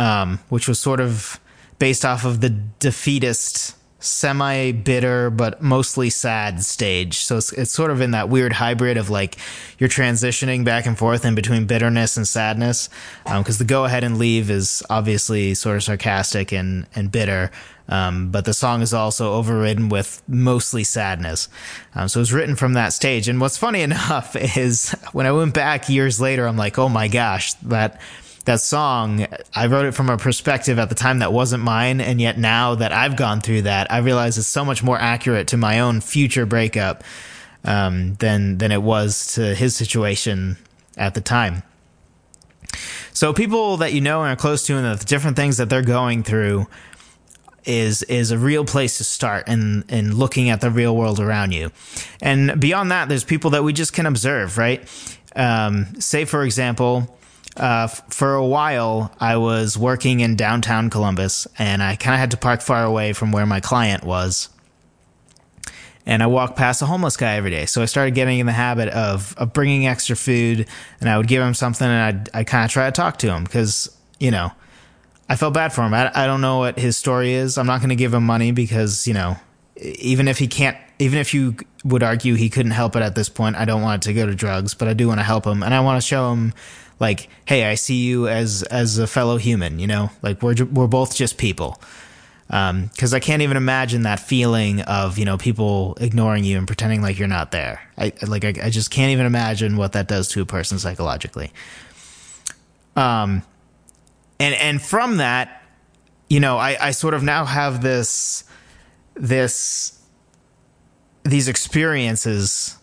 um, 0.00 0.40
which 0.48 0.66
was 0.66 0.78
sort 0.78 0.98
of 0.98 1.38
based 1.78 2.04
off 2.04 2.24
of 2.24 2.40
the 2.40 2.48
defeatist 2.78 3.76
semi 4.02 4.72
bitter 4.72 5.28
but 5.28 5.60
mostly 5.62 6.08
sad 6.08 6.64
stage. 6.64 7.18
So 7.18 7.36
it's, 7.36 7.52
it's 7.52 7.70
sort 7.70 7.90
of 7.90 8.00
in 8.00 8.12
that 8.12 8.30
weird 8.30 8.54
hybrid 8.54 8.96
of 8.96 9.10
like 9.10 9.36
you're 9.78 9.90
transitioning 9.90 10.64
back 10.64 10.86
and 10.86 10.96
forth 10.96 11.26
in 11.26 11.34
between 11.34 11.66
bitterness 11.66 12.16
and 12.16 12.26
sadness. 12.26 12.88
Because 13.24 13.60
um, 13.60 13.66
the 13.66 13.68
go 13.68 13.84
ahead 13.84 14.02
and 14.02 14.16
leave 14.16 14.50
is 14.50 14.82
obviously 14.88 15.52
sort 15.52 15.76
of 15.76 15.82
sarcastic 15.82 16.50
and, 16.50 16.86
and 16.94 17.12
bitter. 17.12 17.50
Um, 17.90 18.30
but 18.30 18.44
the 18.44 18.54
song 18.54 18.82
is 18.82 18.94
also 18.94 19.34
overridden 19.34 19.88
with 19.88 20.22
mostly 20.28 20.84
sadness. 20.84 21.48
Um, 21.94 22.08
so 22.08 22.20
it 22.20 22.22
was 22.22 22.32
written 22.32 22.56
from 22.56 22.74
that 22.74 22.94
stage. 22.94 23.28
And 23.28 23.40
what's 23.40 23.58
funny 23.58 23.82
enough 23.90 24.34
is 24.34 24.92
when 25.12 25.26
I 25.26 25.32
went 25.32 25.52
back 25.52 25.90
years 25.90 26.20
later, 26.20 26.46
I'm 26.46 26.56
like, 26.56 26.78
oh 26.78 26.88
my 26.88 27.08
gosh, 27.08 27.52
that 27.54 28.00
that 28.44 28.60
song, 28.60 29.26
I 29.54 29.66
wrote 29.66 29.86
it 29.86 29.92
from 29.92 30.08
a 30.08 30.16
perspective 30.16 30.78
at 30.78 30.88
the 30.88 30.94
time 30.94 31.18
that 31.18 31.32
wasn't 31.32 31.62
mine. 31.62 32.00
And 32.00 32.20
yet 32.20 32.38
now 32.38 32.74
that 32.74 32.92
I've 32.92 33.16
gone 33.16 33.40
through 33.40 33.62
that, 33.62 33.90
I 33.92 33.98
realize 33.98 34.38
it's 34.38 34.46
so 34.46 34.64
much 34.64 34.82
more 34.82 34.98
accurate 34.98 35.48
to 35.48 35.56
my 35.56 35.80
own 35.80 36.00
future 36.00 36.46
breakup 36.46 37.04
um, 37.64 38.14
than, 38.14 38.58
than 38.58 38.72
it 38.72 38.82
was 38.82 39.34
to 39.34 39.54
his 39.54 39.76
situation 39.76 40.56
at 40.96 41.14
the 41.14 41.20
time. 41.20 41.62
So 43.12 43.32
people 43.32 43.78
that 43.78 43.92
you 43.92 44.00
know 44.00 44.22
and 44.22 44.32
are 44.32 44.36
close 44.36 44.64
to 44.66 44.76
and 44.76 44.98
the 44.98 45.04
different 45.04 45.36
things 45.36 45.56
that 45.56 45.68
they're 45.68 45.82
going 45.82 46.22
through 46.22 46.66
is 47.64 48.02
is 48.04 48.30
a 48.30 48.38
real 48.38 48.64
place 48.64 48.96
to 48.98 49.04
start 49.04 49.46
in 49.46 49.84
in 49.88 50.16
looking 50.16 50.48
at 50.48 50.60
the 50.62 50.70
real 50.70 50.96
world 50.96 51.20
around 51.20 51.52
you. 51.52 51.70
And 52.22 52.58
beyond 52.58 52.90
that, 52.90 53.08
there's 53.08 53.24
people 53.24 53.50
that 53.50 53.64
we 53.64 53.72
just 53.72 53.92
can 53.92 54.06
observe, 54.06 54.56
right? 54.56 54.82
Um, 55.36 56.00
say 56.00 56.24
for 56.24 56.42
example, 56.44 57.18
uh, 57.60 57.86
for 57.88 58.34
a 58.34 58.46
while, 58.46 59.14
I 59.20 59.36
was 59.36 59.76
working 59.76 60.20
in 60.20 60.34
downtown 60.34 60.88
Columbus, 60.88 61.46
and 61.58 61.82
I 61.82 61.94
kind 61.94 62.14
of 62.14 62.20
had 62.20 62.30
to 62.30 62.38
park 62.38 62.62
far 62.62 62.84
away 62.84 63.12
from 63.12 63.32
where 63.32 63.44
my 63.44 63.60
client 63.60 64.02
was. 64.02 64.48
And 66.06 66.22
I 66.22 66.26
walked 66.26 66.56
past 66.56 66.80
a 66.80 66.86
homeless 66.86 67.18
guy 67.18 67.34
every 67.34 67.50
day, 67.50 67.66
so 67.66 67.82
I 67.82 67.84
started 67.84 68.14
getting 68.14 68.38
in 68.38 68.46
the 68.46 68.52
habit 68.52 68.88
of 68.88 69.34
of 69.36 69.52
bringing 69.52 69.86
extra 69.86 70.16
food, 70.16 70.66
and 71.00 71.10
I 71.10 71.18
would 71.18 71.28
give 71.28 71.42
him 71.42 71.52
something, 71.52 71.86
and 71.86 72.02
I'd 72.02 72.30
I 72.34 72.44
kind 72.44 72.64
of 72.64 72.70
try 72.70 72.86
to 72.86 72.92
talk 72.92 73.18
to 73.18 73.28
him 73.28 73.44
because 73.44 73.94
you 74.18 74.30
know 74.30 74.50
I 75.28 75.36
felt 75.36 75.52
bad 75.52 75.74
for 75.74 75.82
him. 75.82 75.92
I, 75.92 76.10
I 76.14 76.26
don't 76.26 76.40
know 76.40 76.58
what 76.58 76.78
his 76.78 76.96
story 76.96 77.34
is. 77.34 77.58
I'm 77.58 77.66
not 77.66 77.80
going 77.80 77.90
to 77.90 77.96
give 77.96 78.14
him 78.14 78.24
money 78.24 78.52
because 78.52 79.06
you 79.06 79.12
know 79.12 79.36
even 79.76 80.26
if 80.26 80.38
he 80.38 80.48
can't 80.48 80.78
even 80.98 81.18
if 81.18 81.34
you 81.34 81.56
would 81.84 82.02
argue 82.02 82.34
he 82.34 82.48
couldn't 82.48 82.72
help 82.72 82.96
it 82.96 83.02
at 83.02 83.14
this 83.14 83.28
point, 83.28 83.56
I 83.56 83.66
don't 83.66 83.82
want 83.82 84.02
it 84.04 84.08
to 84.08 84.14
go 84.14 84.24
to 84.24 84.34
drugs, 84.34 84.72
but 84.72 84.88
I 84.88 84.94
do 84.94 85.06
want 85.06 85.20
to 85.20 85.24
help 85.24 85.46
him, 85.46 85.62
and 85.62 85.74
I 85.74 85.80
want 85.80 86.00
to 86.00 86.06
show 86.06 86.32
him 86.32 86.54
like, 87.00 87.28
hey, 87.46 87.64
I 87.64 87.74
see 87.74 88.04
you 88.04 88.28
as 88.28 88.62
as 88.64 88.98
a 88.98 89.06
fellow 89.06 89.38
human. 89.38 89.78
You 89.78 89.86
know, 89.86 90.10
like 90.22 90.42
we're 90.42 90.54
we're 90.66 90.86
both 90.86 91.16
just 91.16 91.38
people. 91.38 91.80
Because 92.46 93.12
um, 93.12 93.16
I 93.16 93.20
can't 93.20 93.42
even 93.42 93.56
imagine 93.56 94.02
that 94.02 94.18
feeling 94.18 94.80
of 94.82 95.18
you 95.18 95.24
know 95.24 95.38
people 95.38 95.96
ignoring 96.00 96.44
you 96.44 96.58
and 96.58 96.66
pretending 96.66 97.00
like 97.00 97.18
you're 97.18 97.28
not 97.28 97.52
there. 97.52 97.80
I 97.96 98.12
like 98.26 98.44
I, 98.44 98.54
I 98.64 98.70
just 98.70 98.90
can't 98.90 99.12
even 99.12 99.24
imagine 99.24 99.76
what 99.76 99.92
that 99.92 100.08
does 100.08 100.28
to 100.28 100.42
a 100.42 100.46
person 100.46 100.78
psychologically. 100.78 101.52
Um, 102.96 103.42
and 104.38 104.54
and 104.56 104.82
from 104.82 105.18
that, 105.18 105.62
you 106.28 106.40
know, 106.40 106.58
I 106.58 106.76
I 106.88 106.90
sort 106.90 107.14
of 107.14 107.22
now 107.22 107.44
have 107.44 107.82
this 107.82 108.44
this 109.14 109.96
these 111.22 111.48
experiences 111.48 112.76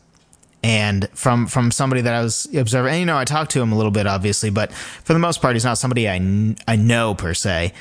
and 0.63 1.09
from 1.13 1.47
from 1.47 1.71
somebody 1.71 2.01
that 2.01 2.13
I 2.13 2.21
was 2.21 2.47
observing. 2.53 2.93
And 2.93 2.99
you 2.99 3.05
know, 3.05 3.17
I 3.17 3.25
talked 3.25 3.51
to 3.51 3.61
him 3.61 3.71
a 3.71 3.75
little 3.75 3.91
bit, 3.91 4.07
obviously, 4.07 4.49
but 4.49 4.71
for 4.73 5.13
the 5.13 5.19
most 5.19 5.41
part, 5.41 5.55
he's 5.55 5.65
not 5.65 5.77
somebody 5.77 6.09
I 6.09 6.55
I 6.67 6.75
know 6.75 7.15
per 7.15 7.33
se. 7.33 7.73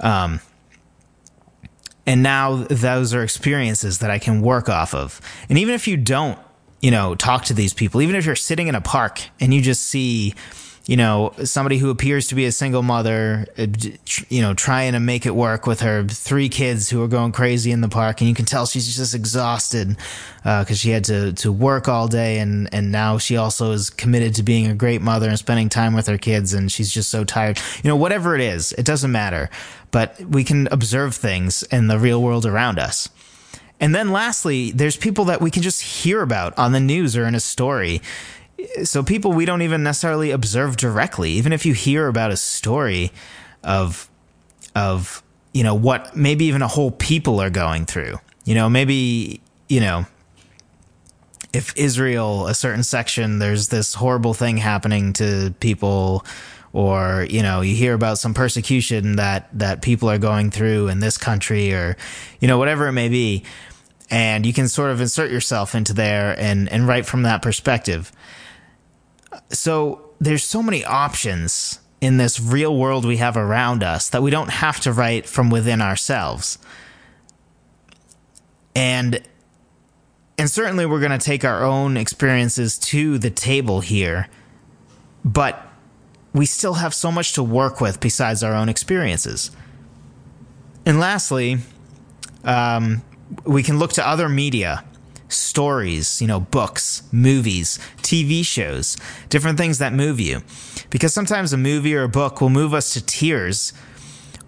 Um, 0.00 0.40
and 2.06 2.22
now 2.22 2.56
those 2.68 3.14
are 3.14 3.22
experiences 3.22 3.98
that 3.98 4.10
I 4.10 4.18
can 4.18 4.42
work 4.42 4.68
off 4.68 4.94
of. 4.94 5.20
And 5.48 5.58
even 5.58 5.74
if 5.74 5.88
you 5.88 5.96
don't, 5.96 6.38
you 6.80 6.90
know, 6.90 7.14
talk 7.14 7.44
to 7.46 7.54
these 7.54 7.72
people, 7.72 8.02
even 8.02 8.14
if 8.14 8.26
you're 8.26 8.36
sitting 8.36 8.68
in 8.68 8.74
a 8.74 8.80
park 8.80 9.22
and 9.40 9.54
you 9.54 9.62
just 9.62 9.84
see 9.84 10.34
you 10.86 10.98
know, 10.98 11.32
somebody 11.44 11.78
who 11.78 11.88
appears 11.88 12.28
to 12.28 12.34
be 12.34 12.44
a 12.44 12.52
single 12.52 12.82
mother, 12.82 13.46
uh, 13.56 13.66
you 14.28 14.42
know, 14.42 14.52
trying 14.52 14.92
to 14.92 15.00
make 15.00 15.24
it 15.24 15.34
work 15.34 15.66
with 15.66 15.80
her 15.80 16.04
three 16.04 16.50
kids 16.50 16.90
who 16.90 17.02
are 17.02 17.08
going 17.08 17.32
crazy 17.32 17.70
in 17.70 17.80
the 17.80 17.88
park, 17.88 18.20
and 18.20 18.28
you 18.28 18.34
can 18.34 18.44
tell 18.44 18.66
she's 18.66 18.94
just 18.94 19.14
exhausted 19.14 19.96
because 20.38 20.70
uh, 20.70 20.74
she 20.74 20.90
had 20.90 21.04
to 21.04 21.32
to 21.34 21.50
work 21.50 21.88
all 21.88 22.06
day, 22.06 22.38
and 22.38 22.68
and 22.74 22.92
now 22.92 23.16
she 23.16 23.38
also 23.38 23.72
is 23.72 23.88
committed 23.88 24.34
to 24.34 24.42
being 24.42 24.66
a 24.66 24.74
great 24.74 25.00
mother 25.00 25.28
and 25.28 25.38
spending 25.38 25.70
time 25.70 25.94
with 25.94 26.06
her 26.06 26.18
kids, 26.18 26.52
and 26.52 26.70
she's 26.70 26.92
just 26.92 27.08
so 27.08 27.24
tired. 27.24 27.58
You 27.82 27.88
know, 27.88 27.96
whatever 27.96 28.34
it 28.34 28.42
is, 28.42 28.72
it 28.72 28.84
doesn't 28.84 29.10
matter, 29.10 29.48
but 29.90 30.20
we 30.20 30.44
can 30.44 30.68
observe 30.70 31.14
things 31.14 31.62
in 31.64 31.86
the 31.86 31.98
real 31.98 32.22
world 32.22 32.44
around 32.44 32.78
us. 32.78 33.08
And 33.80 33.94
then 33.94 34.12
lastly, 34.12 34.70
there's 34.70 34.96
people 34.96 35.26
that 35.26 35.40
we 35.40 35.50
can 35.50 35.62
just 35.62 35.82
hear 35.82 36.22
about 36.22 36.56
on 36.58 36.72
the 36.72 36.80
news 36.80 37.16
or 37.16 37.26
in 37.26 37.34
a 37.34 37.40
story 37.40 38.00
so 38.84 39.02
people 39.02 39.32
we 39.32 39.44
don't 39.44 39.62
even 39.62 39.82
necessarily 39.82 40.30
observe 40.30 40.76
directly 40.76 41.30
even 41.32 41.52
if 41.52 41.66
you 41.66 41.72
hear 41.74 42.08
about 42.08 42.30
a 42.30 42.36
story 42.36 43.12
of 43.62 44.08
of 44.74 45.22
you 45.52 45.62
know 45.62 45.74
what 45.74 46.14
maybe 46.16 46.46
even 46.46 46.62
a 46.62 46.68
whole 46.68 46.90
people 46.90 47.40
are 47.40 47.50
going 47.50 47.86
through. 47.86 48.18
You 48.44 48.54
know 48.54 48.68
maybe 48.68 49.40
you 49.68 49.80
know 49.80 50.06
if 51.52 51.72
Israel 51.76 52.48
a 52.48 52.54
certain 52.54 52.82
section 52.82 53.38
there's 53.38 53.68
this 53.68 53.94
horrible 53.94 54.34
thing 54.34 54.56
happening 54.56 55.12
to 55.14 55.54
people 55.60 56.26
or 56.72 57.26
you 57.30 57.42
know 57.42 57.60
you 57.60 57.74
hear 57.74 57.94
about 57.94 58.18
some 58.18 58.34
persecution 58.34 59.16
that 59.16 59.48
that 59.56 59.80
people 59.80 60.10
are 60.10 60.18
going 60.18 60.50
through 60.50 60.88
in 60.88 60.98
this 60.98 61.16
country 61.16 61.72
or 61.72 61.96
you 62.40 62.48
know 62.48 62.58
whatever 62.58 62.88
it 62.88 62.92
may 62.92 63.08
be. 63.08 63.44
And 64.10 64.44
you 64.44 64.52
can 64.52 64.68
sort 64.68 64.90
of 64.90 65.00
insert 65.00 65.30
yourself 65.30 65.74
into 65.74 65.94
there 65.94 66.38
and 66.38 66.68
and 66.68 66.86
write 66.86 67.06
from 67.06 67.22
that 67.22 67.42
perspective 67.42 68.12
so 69.50 70.10
there's 70.20 70.44
so 70.44 70.62
many 70.62 70.84
options 70.84 71.80
in 72.00 72.16
this 72.18 72.40
real 72.40 72.76
world 72.76 73.04
we 73.04 73.16
have 73.16 73.36
around 73.36 73.82
us 73.82 74.10
that 74.10 74.22
we 74.22 74.30
don't 74.30 74.50
have 74.50 74.80
to 74.80 74.92
write 74.92 75.26
from 75.26 75.50
within 75.50 75.80
ourselves. 75.80 76.58
And 78.74 79.22
and 80.36 80.50
certainly 80.50 80.84
we're 80.84 81.00
going 81.00 81.16
to 81.16 81.24
take 81.24 81.44
our 81.44 81.62
own 81.62 81.96
experiences 81.96 82.76
to 82.78 83.18
the 83.18 83.30
table 83.30 83.80
here, 83.80 84.28
but 85.24 85.64
we 86.32 86.44
still 86.44 86.74
have 86.74 86.92
so 86.92 87.12
much 87.12 87.34
to 87.34 87.42
work 87.42 87.80
with 87.80 88.00
besides 88.00 88.42
our 88.42 88.52
own 88.52 88.68
experiences. 88.68 89.52
And 90.84 90.98
lastly, 90.98 91.58
um, 92.42 93.02
we 93.44 93.62
can 93.62 93.78
look 93.78 93.92
to 93.92 94.06
other 94.06 94.28
media 94.28 94.84
stories, 95.28 96.20
you 96.20 96.26
know, 96.26 96.40
books, 96.40 97.02
movies, 97.12 97.78
TV 97.98 98.44
shows, 98.44 98.96
different 99.28 99.58
things 99.58 99.78
that 99.78 99.92
move 99.92 100.20
you. 100.20 100.42
Because 100.90 101.12
sometimes 101.12 101.52
a 101.52 101.56
movie 101.56 101.94
or 101.94 102.02
a 102.02 102.08
book 102.08 102.40
will 102.40 102.50
move 102.50 102.74
us 102.74 102.92
to 102.94 103.04
tears 103.04 103.72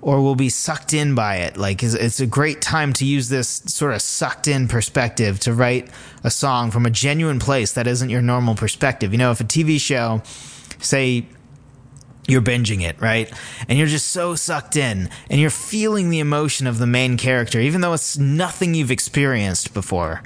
or 0.03 0.23
we'll 0.23 0.37
be 0.37 0.49
sucked 0.49 0.95
in 0.95 1.15
by 1.15 1.37
it. 1.37 1.57
Like 1.57 1.83
it's 1.83 2.21
a 2.21 2.27
great 2.27 2.61
time 2.61 2.93
to 2.95 3.05
use 3.05 3.29
this 3.29 3.49
sort 3.49 3.93
of 3.93 4.03
sucked 4.03 4.47
in 4.47 4.69
perspective 4.69 5.41
to 5.41 5.53
write 5.53 5.89
a 6.23 6.31
song 6.31 6.71
from 6.71 6.87
a 6.87 6.91
genuine 6.91 7.41
place 7.41 7.73
that 7.73 7.87
isn't 7.87 8.11
your 8.11 8.23
normal 8.23 8.55
perspective. 8.55 9.13
You 9.13 9.19
know, 9.19 9.33
if 9.33 9.41
a 9.41 9.45
TV 9.45 9.81
show, 9.81 10.23
say, 10.81 11.27
you're 12.29 12.43
binging 12.43 12.83
it, 12.83 13.01
right? 13.01 13.33
And 13.69 13.79
you're 13.79 13.87
just 13.87 14.09
so 14.09 14.35
sucked 14.35 14.77
in 14.77 15.09
and 15.31 15.41
you're 15.41 15.51
feeling 15.51 16.11
the 16.11 16.19
emotion 16.19 16.67
of 16.67 16.79
the 16.79 16.87
main 16.87 17.17
character, 17.17 17.61
even 17.61 17.81
though 17.81 17.93
it's 17.93 18.19
nothing 18.19 18.75
you've 18.75 18.91
experienced 18.91 19.75
before 19.75 20.23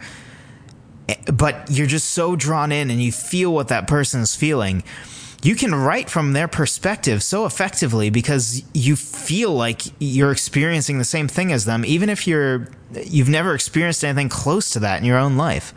but 1.33 1.71
you're 1.71 1.87
just 1.87 2.11
so 2.11 2.37
drawn 2.37 2.73
in 2.73 2.91
and 2.91 3.03
you 3.03 3.13
feel 3.13 3.53
what 3.53 3.69
that 3.69 3.87
person 3.87 4.21
is 4.21 4.35
feeling 4.35 4.83
you 5.43 5.55
can 5.55 5.75
write 5.75 6.11
from 6.11 6.33
their 6.33 6.49
perspective 6.49 7.23
so 7.23 7.47
effectively 7.47 8.11
because 8.11 8.63
you 8.75 8.95
feel 8.95 9.53
like 9.53 9.83
you're 9.99 10.33
experiencing 10.33 10.99
the 10.99 11.05
same 11.05 11.29
thing 11.29 11.53
as 11.53 11.65
them 11.65 11.85
even 11.85 12.09
if 12.09 12.27
you're 12.27 12.69
you've 13.05 13.29
never 13.29 13.55
experienced 13.55 14.05
anything 14.05 14.29
close 14.29 14.71
to 14.71 14.81
that 14.81 14.99
in 14.99 15.05
your 15.05 15.17
own 15.17 15.37
life. 15.37 15.73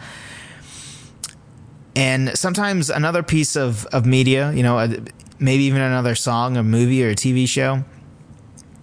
And 1.96 2.36
sometimes 2.36 2.90
another 2.90 3.22
piece 3.22 3.56
of, 3.56 3.86
of 3.88 4.06
media 4.06 4.52
you 4.52 4.64
know 4.64 4.80
uh, 4.80 4.98
maybe 5.40 5.64
even 5.64 5.82
another 5.82 6.16
song 6.16 6.58
a 6.58 6.64
movie 6.64 7.04
or 7.04 7.10
a 7.10 7.16
tv 7.16 7.48
show 7.48 7.84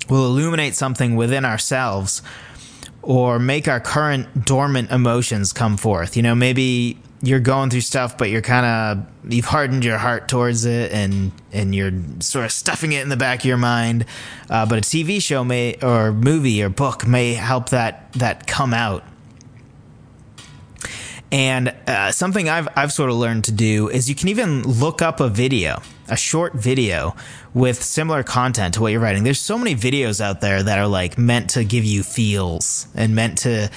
will 0.09 0.27
illuminate 0.27 0.75
something 0.75 1.15
within 1.17 1.45
ourselves 1.45 2.23
or 3.03 3.39
make 3.39 3.69
our 3.69 3.81
current 3.81 4.45
dormant 4.45 4.91
emotions 4.91 5.53
come 5.53 5.77
forth. 5.77 6.17
You 6.17 6.23
know, 6.23 6.35
maybe 6.35 6.99
you're 7.23 7.41
going 7.41 7.71
through 7.71 7.83
stuff, 7.83 8.17
but 8.17 8.31
you're 8.31 8.43
kind 8.43 8.67
of 8.67 9.33
you've 9.33 9.45
hardened 9.45 9.85
your 9.85 9.99
heart 9.99 10.29
towards 10.29 10.65
it, 10.65 10.93
and 10.93 11.33
and 11.53 11.75
you're 11.75 11.93
sort 12.21 12.45
of 12.45 12.53
stuffing 12.53 12.93
it 12.93 13.03
in 13.03 13.09
the 13.09 13.17
back 13.17 13.41
of 13.41 13.45
your 13.45 13.59
mind. 13.59 14.07
Uh, 14.49 14.67
but 14.67 14.79
a 14.79 14.83
TV 14.83 15.23
show 15.23 15.45
may 15.45 15.77
or 15.83 16.13
movie 16.13 16.63
or 16.63 16.69
book 16.69 17.07
may 17.07 17.35
help 17.35 17.71
that 17.71 18.13
that 18.15 18.47
come 18.47 18.73
out. 18.73 19.05
And 21.33 21.75
uh, 21.87 22.11
something 22.11 22.49
I've 22.49 22.69
I've 22.75 22.93
sort 22.93 23.11
of 23.11 23.17
learned 23.17 23.45
to 23.45 23.53
do 23.53 23.89
is 23.89 24.09
you 24.09 24.15
can 24.15 24.29
even 24.29 24.63
look 24.63 25.01
up 25.03 25.21
a 25.21 25.29
video, 25.29 25.83
a 26.11 26.17
short 26.17 26.55
video 26.55 27.15
with 27.55 27.83
similar 27.83 28.23
content 28.23 28.75
to 28.75 28.81
what 28.83 28.93
you're 28.93 29.01
writing. 29.01 29.25
There's 29.25 29.41
so 29.41 29.57
many 29.57 29.75
videos 29.75 30.21
out 30.21 30.41
there 30.41 30.63
that 30.63 30.79
are 30.79 30.87
like 30.87 31.17
meant 31.17 31.51
to 31.51 31.65
give 31.65 31.85
you 31.85 32.03
feels 32.03 32.87
and 32.95 33.15
meant 33.15 33.39
to 33.39 33.71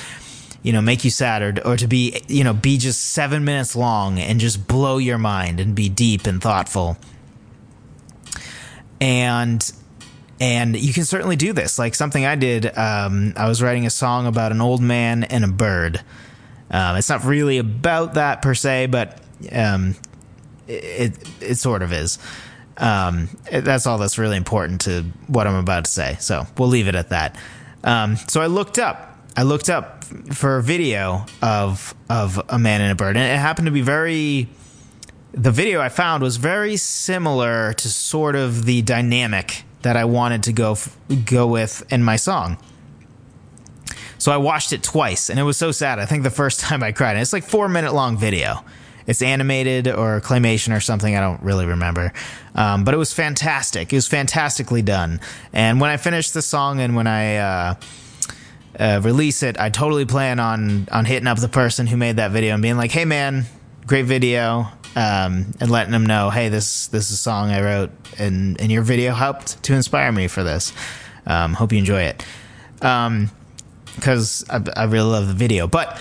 you 0.63 0.71
know, 0.71 0.81
make 0.81 1.03
you 1.03 1.11
sad 1.11 1.41
or, 1.41 1.67
or 1.67 1.77
to 1.77 1.87
be, 1.87 2.21
you 2.27 2.43
know, 2.43 2.53
be 2.53 2.77
just 2.77 3.01
seven 3.11 3.43
minutes 3.43 3.75
long 3.75 4.17
and 4.17 4.39
just 4.39 4.65
blow 4.65 4.97
your 4.97 5.17
mind 5.17 5.59
and 5.59 5.75
be 5.75 5.89
deep 5.89 6.25
and 6.25 6.41
thoughtful. 6.41 6.97
And, 9.01 9.71
and 10.39 10.77
you 10.79 10.93
can 10.93 11.03
certainly 11.03 11.35
do 11.35 11.51
this. 11.51 11.77
Like 11.77 11.93
something 11.93 12.25
I 12.25 12.35
did, 12.35 12.77
um, 12.77 13.33
I 13.35 13.49
was 13.49 13.61
writing 13.61 13.85
a 13.85 13.89
song 13.89 14.25
about 14.25 14.53
an 14.53 14.61
old 14.61 14.81
man 14.81 15.25
and 15.25 15.43
a 15.43 15.49
bird. 15.49 16.01
Um, 16.71 16.95
it's 16.95 17.09
not 17.09 17.25
really 17.25 17.57
about 17.57 18.13
that 18.13 18.41
per 18.41 18.53
se, 18.53 18.87
but 18.87 19.21
um, 19.51 19.95
it, 20.73 21.29
it, 21.41 21.55
sort 21.55 21.81
of 21.81 21.93
is. 21.93 22.19
Um, 22.77 23.29
that's 23.51 23.85
all 23.85 23.97
that's 23.97 24.17
really 24.17 24.37
important 24.37 24.81
to 24.81 25.03
what 25.27 25.47
I'm 25.47 25.55
about 25.55 25.85
to 25.85 25.91
say. 25.91 26.17
So 26.19 26.47
we'll 26.57 26.69
leave 26.69 26.87
it 26.87 26.95
at 26.95 27.09
that. 27.09 27.37
Um, 27.83 28.15
so 28.15 28.41
I 28.41 28.47
looked 28.47 28.79
up 28.79 29.13
I 29.35 29.43
looked 29.43 29.69
up 29.69 30.03
for 30.33 30.57
a 30.57 30.63
video 30.63 31.25
of 31.41 31.95
of 32.09 32.41
a 32.49 32.59
man 32.59 32.81
and 32.81 32.91
a 32.91 32.95
bird, 32.95 33.17
and 33.17 33.25
it 33.25 33.39
happened 33.39 33.65
to 33.65 33.71
be 33.71 33.81
very. 33.81 34.47
The 35.31 35.49
video 35.49 35.81
I 35.81 35.89
found 35.89 36.21
was 36.21 36.37
very 36.37 36.77
similar 36.77 37.73
to 37.73 37.89
sort 37.89 38.35
of 38.35 38.65
the 38.65 38.83
dynamic 38.83 39.63
that 39.81 39.97
I 39.97 40.05
wanted 40.05 40.43
to 40.43 40.53
go 40.53 40.77
go 41.25 41.47
with 41.47 41.83
in 41.91 42.03
my 42.03 42.15
song. 42.15 42.57
So 44.19 44.31
I 44.31 44.37
watched 44.37 44.71
it 44.71 44.83
twice, 44.83 45.31
and 45.31 45.39
it 45.39 45.43
was 45.43 45.57
so 45.57 45.71
sad. 45.71 45.97
I 45.97 46.05
think 46.05 46.21
the 46.21 46.29
first 46.29 46.59
time 46.59 46.83
I 46.83 46.91
cried. 46.91 47.11
And 47.11 47.21
it's 47.21 47.33
like 47.33 47.43
four 47.43 47.67
minute 47.67 47.93
long 47.93 48.17
video. 48.17 48.63
It's 49.07 49.21
animated 49.21 49.87
or 49.87 50.21
claymation 50.21 50.75
or 50.75 50.79
something. 50.79 51.15
I 51.15 51.19
don't 51.19 51.41
really 51.41 51.65
remember, 51.65 52.13
um, 52.55 52.83
but 52.83 52.93
it 52.93 52.97
was 52.97 53.13
fantastic. 53.13 53.91
It 53.91 53.95
was 53.95 54.07
fantastically 54.07 54.81
done. 54.81 55.19
And 55.51 55.81
when 55.81 55.89
I 55.89 55.97
finished 55.97 56.33
the 56.33 56.41
song, 56.41 56.79
and 56.79 56.95
when 56.95 57.07
I 57.07 57.37
uh, 57.37 57.75
uh, 58.79 59.01
release 59.03 59.43
it, 59.43 59.59
I 59.59 59.69
totally 59.69 60.05
plan 60.05 60.39
on 60.39 60.87
on 60.91 61.05
hitting 61.05 61.27
up 61.27 61.39
the 61.39 61.49
person 61.49 61.87
who 61.87 61.97
made 61.97 62.17
that 62.17 62.31
video 62.31 62.53
and 62.53 62.61
being 62.61 62.77
like, 62.77 62.91
"Hey, 62.91 63.05
man, 63.05 63.45
great 63.85 64.05
video," 64.05 64.67
um, 64.95 65.53
and 65.59 65.69
letting 65.69 65.91
them 65.91 66.05
know, 66.05 66.29
"Hey, 66.29 66.49
this 66.49 66.87
this 66.87 67.09
is 67.09 67.15
a 67.15 67.17
song 67.17 67.51
I 67.51 67.61
wrote, 67.61 67.91
and 68.17 68.59
and 68.59 68.71
your 68.71 68.83
video 68.83 69.13
helped 69.13 69.61
to 69.63 69.73
inspire 69.73 70.11
me 70.11 70.27
for 70.27 70.43
this. 70.43 70.73
Um, 71.25 71.53
hope 71.53 71.71
you 71.71 71.79
enjoy 71.79 72.03
it." 72.03 72.25
because 73.95 74.45
um, 74.49 74.65
I, 74.75 74.81
I 74.81 74.83
really 74.85 75.09
love 75.09 75.27
the 75.27 75.33
video, 75.33 75.67
but 75.67 75.97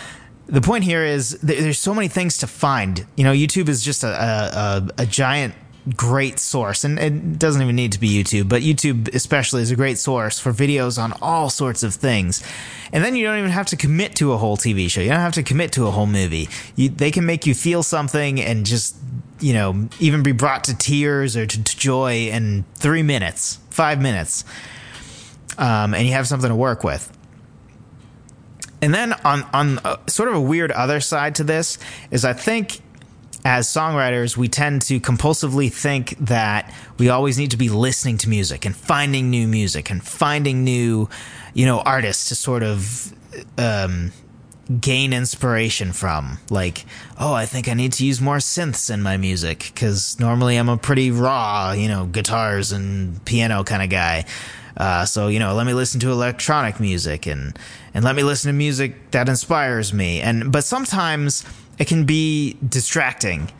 the 0.52 0.60
point 0.60 0.84
here 0.84 1.02
is 1.02 1.30
there's 1.40 1.78
so 1.78 1.94
many 1.94 2.08
things 2.08 2.38
to 2.38 2.46
find. 2.46 3.06
You 3.16 3.24
know, 3.24 3.32
YouTube 3.32 3.70
is 3.70 3.82
just 3.82 4.04
a, 4.04 4.08
a, 4.08 4.88
a 4.98 5.06
giant 5.06 5.54
great 5.96 6.38
source, 6.38 6.84
and 6.84 6.98
it 6.98 7.38
doesn't 7.38 7.62
even 7.62 7.74
need 7.74 7.92
to 7.92 7.98
be 7.98 8.22
YouTube, 8.22 8.50
but 8.50 8.60
YouTube 8.60 9.12
especially 9.14 9.62
is 9.62 9.70
a 9.70 9.76
great 9.76 9.96
source 9.96 10.38
for 10.38 10.52
videos 10.52 11.02
on 11.02 11.14
all 11.22 11.48
sorts 11.48 11.82
of 11.82 11.94
things. 11.94 12.44
And 12.92 13.02
then 13.02 13.16
you 13.16 13.24
don't 13.24 13.38
even 13.38 13.50
have 13.50 13.66
to 13.68 13.76
commit 13.76 14.14
to 14.16 14.34
a 14.34 14.36
whole 14.36 14.58
TV 14.58 14.90
show. 14.90 15.00
You 15.00 15.08
don't 15.08 15.20
have 15.20 15.32
to 15.34 15.42
commit 15.42 15.72
to 15.72 15.86
a 15.86 15.90
whole 15.90 16.06
movie. 16.06 16.50
You, 16.76 16.90
they 16.90 17.10
can 17.10 17.24
make 17.24 17.46
you 17.46 17.54
feel 17.54 17.82
something 17.82 18.38
and 18.38 18.66
just, 18.66 18.94
you 19.40 19.54
know, 19.54 19.88
even 20.00 20.22
be 20.22 20.32
brought 20.32 20.64
to 20.64 20.76
tears 20.76 21.34
or 21.34 21.46
to, 21.46 21.64
to 21.64 21.76
joy 21.78 22.28
in 22.28 22.66
three 22.74 23.02
minutes, 23.02 23.58
five 23.70 24.02
minutes. 24.02 24.44
Um, 25.56 25.94
and 25.94 26.06
you 26.06 26.12
have 26.12 26.28
something 26.28 26.50
to 26.50 26.54
work 26.54 26.84
with. 26.84 27.10
And 28.82 28.92
then 28.92 29.14
on 29.24 29.44
on 29.54 29.78
uh, 29.78 29.96
sort 30.08 30.28
of 30.28 30.34
a 30.34 30.40
weird 30.40 30.72
other 30.72 31.00
side 31.00 31.36
to 31.36 31.44
this 31.44 31.78
is 32.10 32.24
I 32.24 32.32
think 32.32 32.80
as 33.44 33.66
songwriters, 33.66 34.36
we 34.36 34.48
tend 34.48 34.82
to 34.82 35.00
compulsively 35.00 35.72
think 35.72 36.16
that 36.18 36.72
we 36.98 37.08
always 37.08 37.38
need 37.38 37.50
to 37.52 37.56
be 37.56 37.68
listening 37.68 38.18
to 38.18 38.28
music 38.28 38.64
and 38.64 38.76
finding 38.76 39.30
new 39.30 39.48
music 39.48 39.90
and 39.90 40.02
finding 40.02 40.62
new, 40.62 41.08
you 41.52 41.66
know, 41.66 41.80
artists 41.80 42.28
to 42.28 42.34
sort 42.36 42.62
of 42.62 43.12
um, 43.58 44.12
gain 44.80 45.12
inspiration 45.12 45.92
from. 45.92 46.38
Like, 46.50 46.84
oh, 47.18 47.34
I 47.34 47.46
think 47.46 47.68
I 47.68 47.74
need 47.74 47.92
to 47.94 48.06
use 48.06 48.20
more 48.20 48.36
synths 48.36 48.92
in 48.92 49.02
my 49.02 49.16
music 49.16 49.72
because 49.74 50.20
normally 50.20 50.56
I'm 50.56 50.68
a 50.68 50.76
pretty 50.76 51.10
raw, 51.10 51.72
you 51.72 51.88
know, 51.88 52.06
guitars 52.06 52.70
and 52.70 53.24
piano 53.24 53.64
kind 53.64 53.82
of 53.82 53.90
guy. 53.90 54.24
Uh, 54.76 55.04
so 55.04 55.28
you 55.28 55.38
know, 55.38 55.54
let 55.54 55.66
me 55.66 55.74
listen 55.74 56.00
to 56.00 56.10
electronic 56.10 56.80
music 56.80 57.26
and 57.26 57.58
and 57.94 58.04
let 58.04 58.16
me 58.16 58.22
listen 58.22 58.48
to 58.48 58.52
music 58.52 59.10
that 59.12 59.28
inspires 59.28 59.92
me. 59.92 60.20
And 60.20 60.52
but 60.52 60.64
sometimes 60.64 61.44
it 61.78 61.86
can 61.86 62.04
be 62.04 62.56
distracting. 62.66 63.50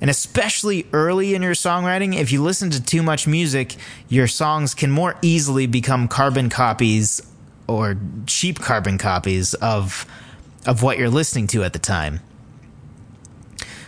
And 0.00 0.10
especially 0.10 0.86
early 0.92 1.34
in 1.34 1.42
your 1.42 1.52
songwriting, 1.52 2.16
if 2.16 2.32
you 2.32 2.42
listen 2.42 2.70
to 2.70 2.82
too 2.82 3.04
much 3.04 3.28
music, 3.28 3.76
your 4.08 4.26
songs 4.26 4.74
can 4.74 4.90
more 4.90 5.16
easily 5.22 5.66
become 5.66 6.08
carbon 6.08 6.50
copies 6.50 7.20
or 7.68 7.96
cheap 8.26 8.58
carbon 8.58 8.98
copies 8.98 9.54
of 9.54 10.06
of 10.66 10.82
what 10.82 10.98
you're 10.98 11.10
listening 11.10 11.46
to 11.48 11.64
at 11.64 11.72
the 11.72 11.78
time. 11.78 12.20